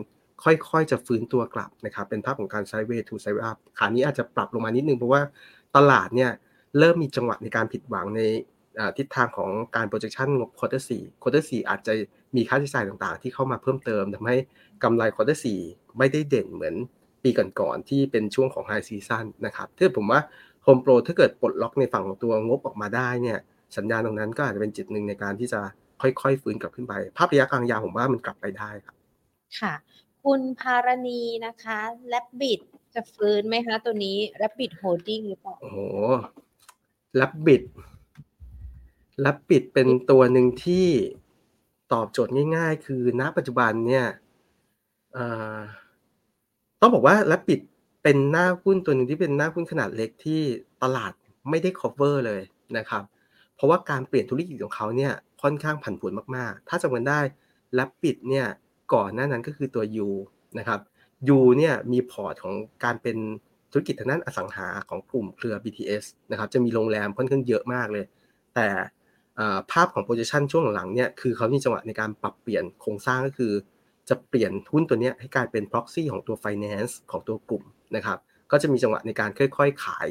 [0.44, 3.46] ค่อยๆ จะฟื้นตัวกลับนะครับเป็นภาพของการ sideway to sideway
[3.78, 5.22] ขานี้อาจจะปรับลงมานิดนึงเพราะว่า
[5.76, 6.32] ตลาดเนี่ย
[6.80, 8.22] เริ่มมีจังหวะในการผิดหวังใน
[8.98, 11.94] ทิศทางของการ projection งบ quarter สี่ quarter สี่อาจจะ
[12.36, 14.38] มีค่าใช้จ่ายต่างๆ ที่เข้ามาเพิ่มเติมทำให้
[14.84, 15.60] กำไร quarter สี่
[15.98, 16.76] ไม่ได้เด่นเหมือน
[17.24, 20.20] ปีก่อนๆที่เป็นช่วงของ high season นะครับถ้าผมว่า
[20.64, 23.40] โฮมโปรถ้าเกิดปลดล็อกในฝั่งของตัวงบออกมาได้เนี่ย
[23.78, 25.60] สัญญาณตรงนั้นก็อาจจะเป็นจุดหนึ่งในการที่จะ
[26.02, 28.96] ค่อยๆ ฟื้นกลับขึ้นไป ภาพระยะกลางยาวผมว่ามันกลับไปได้ครับ
[29.60, 29.74] ค่ะ
[30.24, 32.60] คุณพารณีนะคะ Rabbit
[32.96, 35.80] จะฟื้นไหมคะตัวนี้ Rabbit Holdings หรือเปล่าโอ้โห
[37.16, 37.64] Rabbit
[39.22, 40.88] แลบบิดเป็นตัวหนึ่งที่
[41.94, 44.06] ตอบโจทย์ง่าย ๆ คือณปัจจุบันเนี่ย
[46.82, 47.62] ต้องบอกว่าแลบบิด
[48.04, 50.42] เป็นหน้าหุ้นตัวหนึ่งที่เป็นหน้าหุ้นขนาดเล็กที่
[50.84, 51.14] ตลาด
[51.50, 52.42] ไม่ได้ cover เลย
[52.78, 53.13] นะครับเพ
[53.64, 57.20] ราะว่าการเปลี่ยนธุรกิจของเขาเนี่ยค่อนข้างผันผวนมากๆ ถ้าจำกันได้
[57.74, 58.48] แลบปิดเนี่ย
[58.94, 60.10] ก่อนหน้านั้นก็คือตัว U
[60.60, 60.80] นะครับ
[61.38, 63.18] U เนี่ยมีพอร์ตของการเป็น
[63.72, 68.06] ธุรกิจทางด้านอสังหาของกลุ่มเครือ BTS นะครับจะมีโรงแรมค่อนข้างเยอะมากเลย
[68.56, 68.68] แต่
[69.72, 73.54] ภาพของ position ช่วงหลังเนี่ยคือเขามีจังหวะในการปรับเปลี่ยนโครงสร้างก็คือ
[74.10, 77.64] จะเปลี่ยนหุ้นตัวนี้ให้กลายเป็น proxy ของตัว finance ของตัวกลุ่ม
[77.96, 78.18] นะครับ
[78.52, 80.08] ก็จะมีจังหวะในการค่อย ๆ ขาย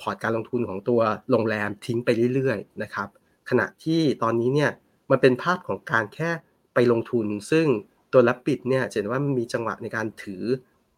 [0.00, 3.08] พอร์ตการลงทุนของตัวโรงแรมทิ้งไปเรื่อยๆนะครับ
[3.50, 4.70] ขณะที่ตอนนี้เนี่ย
[5.10, 6.30] มันเป็นภาพของการแค่
[6.74, 7.66] ไปลงทุน ซึ่ง
[8.12, 10.42] ตัวรับปิดเนี่ยเห็นว่ามันมีจังหวะในการถือ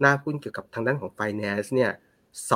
[0.00, 1.90] หน้าหุ้นเกี่ยวกับทางด้านของ Finance เนี่ย
[2.50, 2.52] ส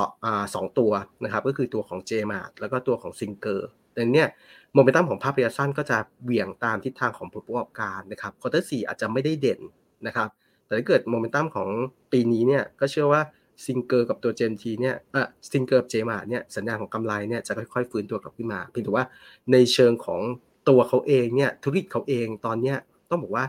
[0.54, 0.92] สองตัว
[1.24, 3.60] นะครับก็คือตัวของ j m a r แล้วก็ตัวของ s i n g e r
[3.96, 9.60] ดังนั้นตัมของภาพระยะสั้นก็จะเหวี่ยงตามทิศทางของผลประกอบการนะครับ quarter สี่อาจจะไม่ได้เด่น
[10.06, 10.28] นะครับ
[10.64, 11.68] แต่ถ้าเกิดโมเมนตัมของ
[12.12, 13.22] ปีนี้เนี่ยก็เชื่อว่า
[13.64, 19.04] SINGER กับตัว JMT เนี่ยเออ SINGER กับ JMART เนี่ยสัญญาณของกำไรเนี่ยจะค่อยๆ ฟื้นตัวกลับขึ้นมา เพียงแต่ว่า
[19.52, 20.20] ในเชิงของ
[20.68, 22.76] ตัวเขาเองเนี่ยธุรกิจเขาเองตอนเนี้ย
[23.10, 23.44] ต้องบอกว่า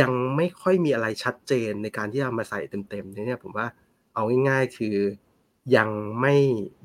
[0.00, 3.66] ยังไม่ค่อยมีอะไรชัดเจนในการที่จะมาใส่เต็มๆเนี่ยผมว่า
[4.14, 4.96] เอาง่ายๆคือ
[5.76, 5.88] ยัง
[6.20, 6.34] ไม่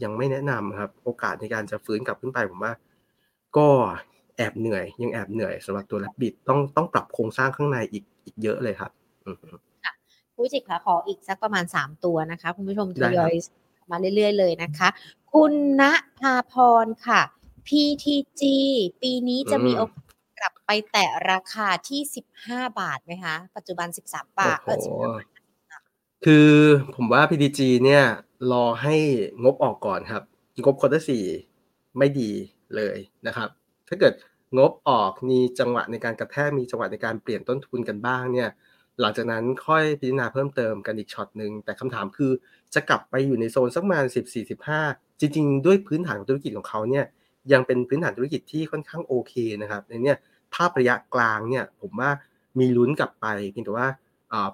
[0.04, 2.74] ยังไม่แนะนำครับ โอกาสในการจะฟื้นกลับขึ้นไปผมว่า
[3.58, 3.68] ก็
[4.38, 8.92] แอบเหนื่อย ยังแอบเหนื่อยสำหรับตัวแลบบิดต้องต้องปรับโครงสร้างข้างในอีกอีกเยอะเลยครับ
[10.40, 13.34] ผู้จิกค่ะขออีกสักประมาณ 3 ตัวนะคะ คุณผู้ชมทยอย
[13.92, 14.88] มาเรื่อยๆ เลยนะคะ
[15.34, 15.84] คุณณ
[16.20, 17.22] ภาพรค่ะ
[17.68, 18.42] PTG
[19.02, 20.10] ปีนี้จะมีโอกาส
[20.40, 22.02] กลับไปแตะราคาที่
[22.42, 24.72] 15 บาทไหมคะ ปัจจุบัน 13 บาทเอ
[25.16, 25.18] อ
[26.26, 26.50] คือ
[26.96, 28.04] ผมว่า PTG เนี่ย
[28.52, 28.96] รอให้
[29.44, 30.24] งบออกก่อนครับ
[30.64, 31.26] งบ quarter สี่
[31.98, 32.32] ไม่ดี
[32.76, 33.50] เลยนะครับ
[33.88, 34.14] ถ้าเกิด
[34.58, 38.50] งบออกมีจังหวะในการกระแทกมีจังหวะในการเปลี่ยนต้นทุนกันบ้างเนี่ย
[39.02, 42.32] หลังจากนั้นค่อยพิจารณาเพิ่มเติมกันอีกช็อตหนึ่งแต่คำถามคือ
[42.74, 44.26] จะกลับไปอยู่ในโซนสักประมาณ10
[44.76, 47.06] 45จริง ๆ ด้วยพื้นฐานของธุรกิจของเขาเนี่ย
[47.54, 50.14] ยังเป็นพื้นฐานธุรกิจที่ค่อนข้างโอเคนะครับในนี้
[50.56, 52.12] ภาพระยะกลางเนี่ยผมว่า
[52.60, 53.88] มีลุ้นกลับไปเพียงแต่ว่า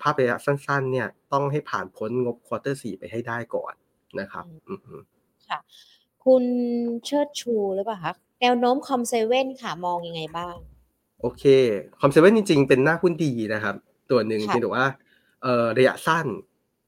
[0.01, 3.73] ภาพระยะสั้นๆเนี่ยต้องให้ผ่านพ้นงบ quarter สี่ไปให้ได้ก่อน
[4.19, 4.45] นะครับ
[5.47, 5.59] ค่ะ
[6.25, 6.43] คุณ
[7.05, 10.55] เชิดชูหรือเปล่าคะแนวโน้ม Com7 ค่ะมองยังไงบ้าง
[11.21, 11.43] โอเค
[11.99, 13.75] Com7จริงๆ เป็นหน้าหุ้นดีนะครับ
[14.11, 14.87] ตัวหนึ่งเพียงแต่ว่า
[15.77, 16.27] ระยะสั้น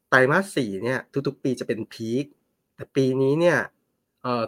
[0.10, 2.26] ไตรมาสสี่เนี่ยทุกๆ ปีจะเป็น peak
[2.76, 3.58] แต่ปีนี้เนี่ย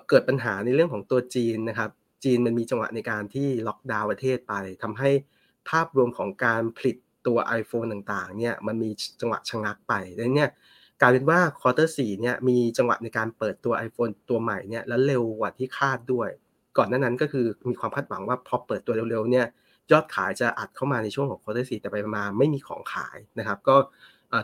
[0.07, 1.89] เกิดปัญหาในเรื่องของตัวจีนนะครับ
[2.23, 4.53] จีนมันมีจังหวะในการที่ล็อกดาวน์ประเทศไป
[4.83, 5.09] ทำให้
[5.69, 6.97] ภาพรวมของการผลิต
[7.27, 8.89] ตัว iPhone ต่างๆเนี่ยมันมี
[9.21, 10.51] จังหวะชะงักไปดังนั้นเนี่ย
[11.01, 16.29] กลายเป็นว่า quarter สี่เนี่ยมีจังหวะในการเปิดตัว iPhone ตัวใหม่เนี่ยแล้วเร็วกว่าที่คาดด้วย
[16.77, 19.45] ก่อนหน้านั้นก็คือมีความคาดหวังว่าพอเปิดตัวเร็วๆเนี่ย
[19.91, 23.75] ยอดขายจะอัดเข้ามาในช่วงของ quarter สี่แต่ไปมาไม่มีของขายนะครับ ก็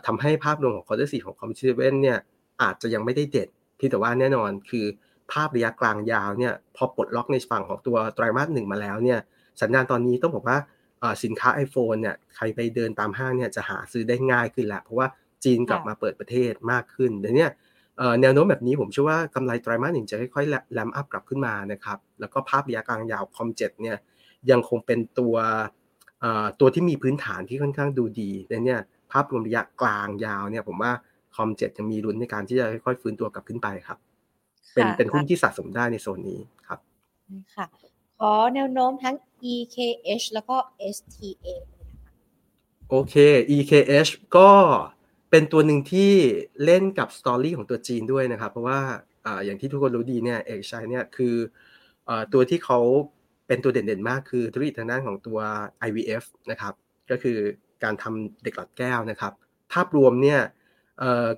[0.06, 2.18] ทำให้ภาพรวมของ quarter สี่ของ Com7เนี่ย
[2.62, 3.48] อาจจะยังไม่ได้เด่น
[3.78, 4.86] เพียงแต่ว่าแน่นอนคือ
[5.32, 9.18] ภาพระยะกลางยาวเนี่ยพอปลดล็อกในฝั่งของตัวไตรมาสหนึ่งมาแล้วเนี่ย
[9.62, 10.58] สัญญาณตอนนี้ต้องบอกว่า
[11.24, 15.06] สินค้า iPhone เนี่ยใครไปเดินตามห้างเนี่ยจะหาซื้อได้ง่ายขึ้นแล้วเพราะว่า
[15.44, 17.46] จีนกลับมาเปิดประเทศมากขึ้นเดี๋ยวนี้
[18.20, 23.96] แนวโน้มแบบนี้ผมเชื่อว่ากำไรไตรมาสหนึ่งจะค่อยๆ ramp up กลับขึ้นมานะครับแล้วก็ภาพระยะกลางยาว Com เจ็ดเนี่ย
[24.50, 25.36] ยังคงเป็นตัว
[26.60, 28.76] ตัวที่มีพื้นฐานที่ค่อนข้างดูดีดังนี้
[29.12, 30.92] ภาพรวมระยะกลางยาวเนี่ยผมว่า
[31.34, 33.98] คอมเจ็ดยังมีลุ้นในการที่จะค่อยๆฟื้นตัวกลับขึ้นไปครับ
[34.74, 36.78] เป็นเป็นหุ้นที่สะสมได้ในโซนนี้ครับ
[37.54, 37.66] ค่ะ
[38.18, 39.16] ขอแนวโน้มทั้ง
[39.52, 40.56] EKH แล้วก็
[40.96, 41.46] STA
[42.90, 43.14] โอเค
[43.56, 44.50] EKH ก็
[45.30, 46.12] เป็นตัวหนึ่งที่
[46.64, 48.80] เล่นกับสตอรี่ของตัวจีนด้วยนะครับ เพราะว่า
[49.26, 51.34] ออย่างที่ทุกคนรู้ดีเนี่ยเอกชัยเนี่ยคือ
[52.08, 52.80] อตัวที่เขา
[53.46, 55.38] เป็นตัวเด่นๆมากคือธุรกิจทางด้านของตัว
[55.88, 56.74] IVF นะครับ
[57.10, 57.38] ก็คือ
[57.84, 59.32] การทำเด็กหลอดแก้วนะครับ
[59.72, 60.40] ภาพรวมเนี่ย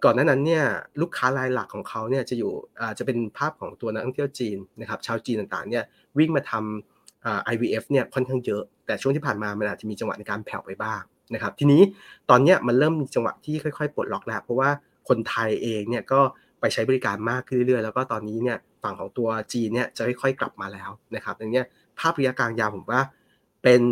[0.04, 0.64] ก่อนหน้านั้นเนี่ย
[1.00, 2.52] ลูกค้ารายหลักของเขาเนี่ยจะอยู่
[2.98, 5.84] จะเป็นภาพของตัวนักท่องเที่ยวจีนนะครับชาวจีนต่างๆเนี่ย
[6.18, 11.02] วิ่งมาทำ IVF เนี่ยค่อนข้างเยอะ แต่ช่วงที่ผ่านมามันอาจจะมีจังหวะในการแผ่วไปบ้าง
[11.34, 11.82] นะครับทีนี้
[12.30, 14.70] ตอนนี้มันเริ่มมีจังหวะที่ค่อยๆปลดล็อกแล้ว เพราะว่า
[15.08, 16.20] คนไทยเองเนี่ยก็
[16.60, 21.62] ไปใช้บริการมากขึ้นเรื่อยๆ แล้วก็ตอนนี้เนี่ยฝั่งของตัวจีนเนี่ยจะค่อยๆกลับมาแล้วนะครับดังนั้น
[22.00, 23.02] ภาพระยะกลางยาวผมว่า
[23.62, 23.82] เป็น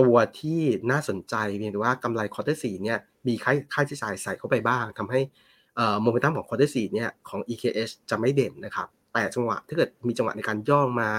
[0.00, 5.20] ตัวที่น่าสนใจเพียงแต่ว่ากำไร quarter สี่เนี่ยมีค่าค่าใช้จ่ายใส่เข้าไปบ้างทำให้
[6.02, 11.10] โมเมนตัมของ quarter สี่เนี่ยของ EKH จะไม่เด่นนะครับ แต่จังหวะถ้าเกิดมีจังหวะในการย่อลงมา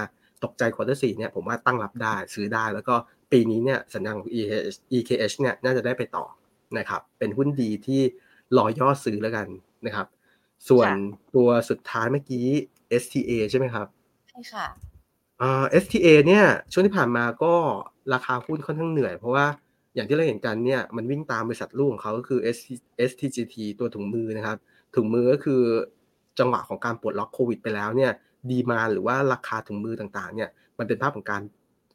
[0.44, 2.94] ตกใจ quarter สี่เนี่ยผมว่าตั้งรับได้ซื้อได้ แล้วก็
[3.32, 4.28] ปีนี้เนี่ยสัญญาณของ
[4.96, 6.24] EKH เนี่ยน่าจะได้ไปต่อ
[6.78, 8.00] นะครับเป็นหุ้นดีที่
[8.56, 9.46] รอย่อซื้อแล้วกัน
[9.86, 10.06] นะครับ
[10.68, 10.90] ส่วน
[11.34, 12.46] ตัวสุดท้ายเมื่อกี้
[13.02, 13.86] STA ใช่ไหมครับ
[14.30, 14.66] ใช่ค่ะ
[15.42, 17.54] อ่า STA เนี่ยช่วงที่ผ่านมาก็
[18.14, 19.46] ราคาหุ้นค่อนข้างเหนื่อย เพราะว่า
[19.94, 22.40] อย่างที่เราเห็นกันเนี่ยมันวิ่งตามบริษัทลูกของเขาก็คือ
[23.10, 24.58] STGT ตัวถุงมือนะครับ
[24.94, 25.62] ถุงมือก็คือ
[26.38, 28.12] จังหวะของการปลดล็อกโควิดไปแล้วเนี่ย
[28.50, 31.42] ดีมาหรือว่าราคาถุงมือต่างๆเนี่ยมันเป็นภาพของการ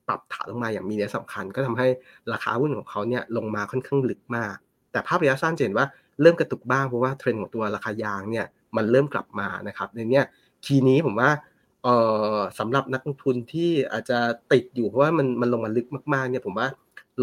[0.08, 1.88] ปรับฐานลงมาอย่างมีนัยสำคัญ ก็ทำให้
[2.34, 4.56] ราคาหุ้นของเขาเนี่ยลงมาค่อนข้างลึกมาก
[4.92, 5.86] แต่ภาพระยะสั้นเห็นว่า
[6.22, 8.46] เริ่มกระตุกบ้างเพราะว่าเทรนด์ของตัวราคายางเนี่ย
[8.78, 10.22] มันเริ่มกลับมานะครับในเนี้
[10.66, 11.30] ทีย์นี้ผมว่า
[11.84, 11.96] เอ่
[12.36, 14.20] อสำหรับนักลงทุนที่อาจจะ
[14.52, 16.68] ติดอยู่เพราะว่ามันมันลงมาลึกมากๆเนี่ยผมว่า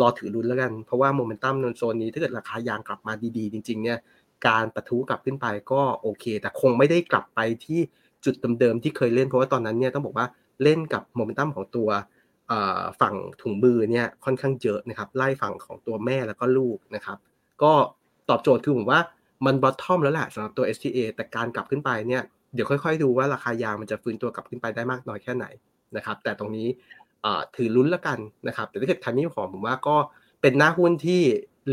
[0.01, 3.99] รอถือรุนแล้วกัน เพราะว่าโมเมนตัมในโซนนี้ถ้าเกิดราคายางกลับมาดีๆ จริง ๆ เนี่ย
[4.47, 7.81] การปะทุกลับขึ้นไปก็โอเค แต่คงไม่ได้กลับไปที่
[8.25, 10.27] จุดเดิมๆที่เคยเล่น เพราะว่าตอนนั้นเนี่ยต้องบอกว่า
[10.63, 11.89] เล่นกับโมเมนตัมของตัว
[13.01, 17.19] ฝั่งถุงมือเนี่ยค่อนข้างเยอะนะครับไล่ฝั่งของตัวแม่แล้วก็ลูกนะครับ
[17.63, 17.73] ก็
[18.29, 19.01] ตอบโจทย์คือผมว่า
[19.47, 22.23] มันบอททอมแล้วแหละสำหรับตัว STA แต่การกลับขึ้นไปเนี่ย
[22.55, 25.47] เดี๋ยวค่อยๆดูว่าราคายางมันจะฟื้นตัวกลับขึ้นไปได้มากน้อยแค่ไหน
[25.97, 26.69] นะครับ แต่ตรงนี้
[27.57, 29.97] ถือลุ้นแล้วกันนะครับ แต่ถ้าเกิดทันนี้ของผมว่าก็
[30.43, 31.21] เป็นหน้าหุ้นที่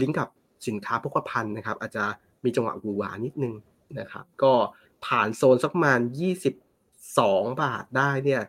[0.01, 0.29] ลิงก์กับ
[0.67, 2.03] สินค้าพกพานะครับ อาจจะ
[2.43, 3.53] มีจังหวะกูวานิดนึง
[3.99, 4.53] นะครับ ก็
[5.05, 5.99] ผ่านโซนสักประมาณ
[6.79, 8.41] 22 บาทได้เนี่ย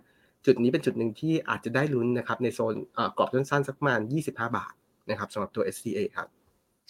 [0.47, 2.75] จุดนี้เป็นจุดหนึ่งที่อาจจะได้ลุ้นนะครับ ในโซน
[3.19, 4.75] กรอบสั้นๆสักประมาณ 25 บาท
[5.11, 6.29] นะครับสำหรับตัว SCA ครับ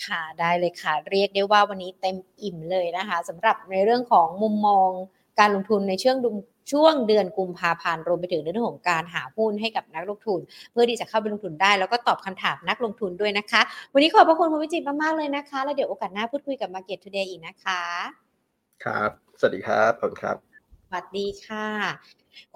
[0.07, 4.91] ค่ะได้เลยค่ะ เรียกได้ว่าวันนี้เต็มอิ่มเลยนะคะสำหรับในเรื่องของมุมมอง
[5.41, 6.17] การลงทุนในช่วง
[6.73, 10.41] ช่วงเดือนกุมภาพันธ์รวมไปถึงเรื่องของการหาหุ้นให้กับนักลงทุน
[10.73, 13.61] เพื่อที่จะเข้าไปลงทุนได้ แล้วก็ตอบคำถามนักลงทุนด้วยนะคะ
[13.93, 17.83] วันนี้ขอบพระคุณคุณวิจิตรมากๆเลยนะคะ แล้วเดี๋ยวโอกาสหน้าพูดคุยกับ Market Today อีกนะคะ
[18.85, 20.37] ครับ สวัสดีครับขอบคุณครับ
[20.89, 21.67] สวัสดีค่ะ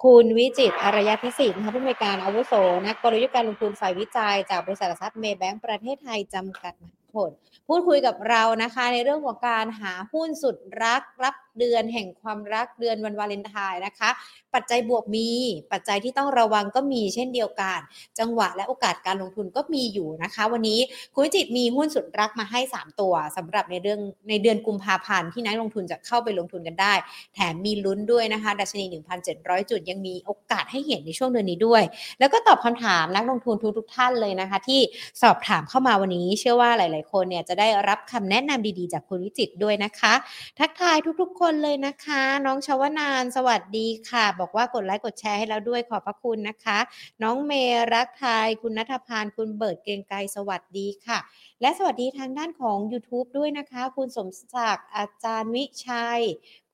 [0.03, 2.53] คุณวิจิตอารยพิสิทธิ์ผู้อำนวยการอาวุโส
[2.85, 7.31] นักกลยุทธ์การลงทุนฝ่ายวิจัย จากบริษัททรัพย์เมย์แบงก์ประเทศไทยจำกัดมหาชน
[7.67, 14.09] พูดคุยกับเรานะคะ ในเรื่องของการหาหุ้นสุดรักรับ เดือนแห่งความรักเดือนวันวาเลนไทน์นะคะ
[14.53, 15.29] ปัจจัยบวกมี
[15.71, 17.79] ปัจจัยที่ต้องระวังก็มีเช่นเดียวกัน
[18.19, 20.79] จังหวะและโอกาสการลงทุนก็มีอยู่นะคะ วันนี้
[21.13, 23.99] คุณวิจิตมีหุ้นสุดรักมาให้ 3 ตัวสำหรับในเรื่อง
[24.29, 26.93] ในเดือนกุมภาพันธ์ที่นักลงทุนจะเข้าไปลงทุนกันได้
[27.33, 28.85] แถมมีลุ้นด้วยนะคะดัชนี
[29.27, 31.83] 1,700 จุดยังมีโอกาสให้เห็นในช่วงเดือนนี้ด้วย
[32.19, 34.79] แล้วก็ตอบคำถามนักลงทุนทุกทุกท่านเลยนะคะ ที่
[35.21, 40.13] สอบถามเข้ามาวันนี้ เชื่อว่าหลาย ๆ คนเนี่ยจะได้รับคำแนะนำดี ๆ จากคุณวิจิตด้วยนะคะ
[40.59, 46.79] ทักทายทุก ๆ คนเลยนะคะ น้องชวนานสวัสดีค่ะ บอกว่ากดไลค์กดแชร์ให้แล้วด้วยขอบพระคุณนะคะ
[47.23, 51.19] น้องเมย์รักไทย คุณนัทพานคุณเบิร์ดเกรงไกรสวัสดีค่ะ
[51.61, 56.21] และสวัสดีทางด้านของ YouTube ด้วยนะคะ คุณสมศักดิ์อาจารย์วิชัย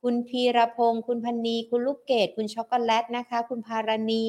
[0.02, 4.28] คุณพีรพงศ์คุณพันนี คุณลูกเกด คุณช็อกโกแลตนะคะ คุณพารณี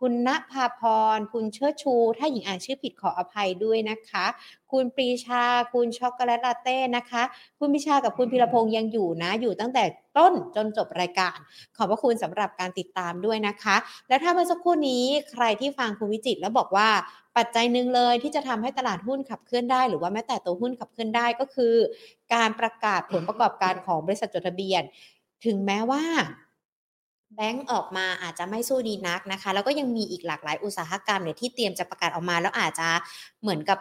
[0.00, 0.82] คุณณภาพ
[1.16, 4.26] ร คุณเชิดชู ถ้าหญิงอ่านชื่อผิดขออภัยด้วยนะคะ
[4.72, 7.22] คุณปรีชา คุณช็อกโกแลตลาเต้นะคะ
[7.58, 9.84] คุณพิชากับคุณพีรพงศ์ยังอยู่นะ อยู่ตั้งแต่
[10.18, 11.36] ต้นจนจบรายการ
[11.76, 13.76] ขอบพระคุณสำหรับการติดตามด้วยนะคะ
[14.08, 16.88] และถ้าเมื่อสักครู่นี้ใครที่ฟังคุณวิจิตรแล้วบอกว่า
[17.36, 21.74] ปัจจัยหนึ่งเลยที่จะทำให้ตลาดหุ้นขับเคลื่อนได้ หรือว่าแม้แต่ตัวหุ้นขับเคลื่อนได้ก็คือ
[22.34, 24.82] การประกาศผลประกอบการของบริษัทจดทะเบียน
[25.44, 26.02] ถึงแม้ว่า
[27.34, 32.88] แบงก์ออกมาอาจจะไม่สู้ดีนักนะคะ แล้วก็ยังมีอีกหลากหลายอุตสาหกรรมเนี่ยที่เตรียมจะประกาศออกมา แล้วอาจจะ
[33.42, 33.78] เหมือนกับ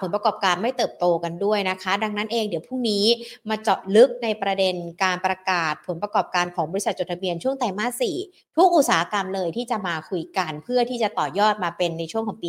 [0.00, 3.04] ผลประกอบการไม่เติบโตกันด้วยนะคะ ดังนั้นเองเดี๋ยวพรุ่งนี้
[3.48, 8.16] มาเจาะลึกในประเด็นการประกาศผลประกอบการของบริษัทจดทะเบียนช่วงไตรมาสสี่
[8.56, 12.48] ทุกอุตสาหกรรมเลยที่จะมาคุยกันเพื่อที่จะต่อยอดมาเป็นในช่วงของปี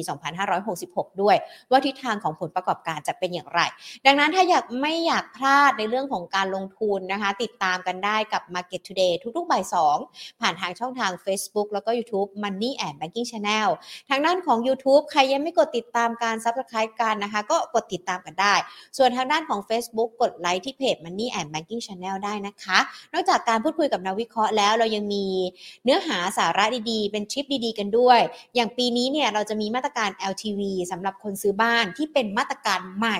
[0.61, 1.35] 2566 ด้วย
[1.69, 3.61] ว่าทิศทางของผลประกอบการจะเป็นอย่างไร
[4.05, 9.63] ดังนั้นถ้าอยากไม่อยากพลาดในเรื่องของการลงทุนนะคะ ติดตามกันได้กับ Market Today ทุกๆบ่าย
[10.01, 13.69] 2ผ่านทางช่องทาง Facebook แล้วก็ YouTube Money and Banking Channel
[14.09, 18.53] ทางด้านของ YouTube ใครยังไม่กดติดตามการ Subscribe กันนะคะ ก็กดติดตามกันได้
[18.97, 22.79] ส่วนทางด้านของ Facebook กดไลค์ที่เพจ Money and Banking Channel ได้นะคะ
[23.13, 25.25] นอกจากการพูดคุยกับนักวิเคราะห์แล้วเรายังมี
[25.83, 28.19] เนื้อหาสาระดีๆ เป็นทริปดีๆ กันด้วย
[28.55, 30.61] อย่างปีนี้เนี่ยเราจะมีมาตรการ LTV
[30.91, 33.19] สำหรับคนซื้อบ้านที่เป็นมาตรการใหม่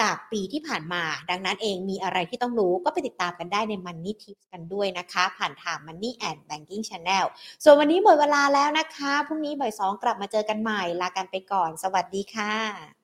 [0.00, 7.26] จากปีที่ผ่านมา ดังนั้นเองมีอะไรที่ต้องรู้ก็ไปติดตามกันได้ใน Money Tips กันด้วยนะคะ ผ่านทาง Money and Banking Channel
[7.64, 12.95] ส่วนวันนี้หมดเวลาแล้วนะคะ พรุ่งนี้บ่ายสองกลับมาเจอกันใหม่ ลากันไปก่อน สวัสดีค่ะ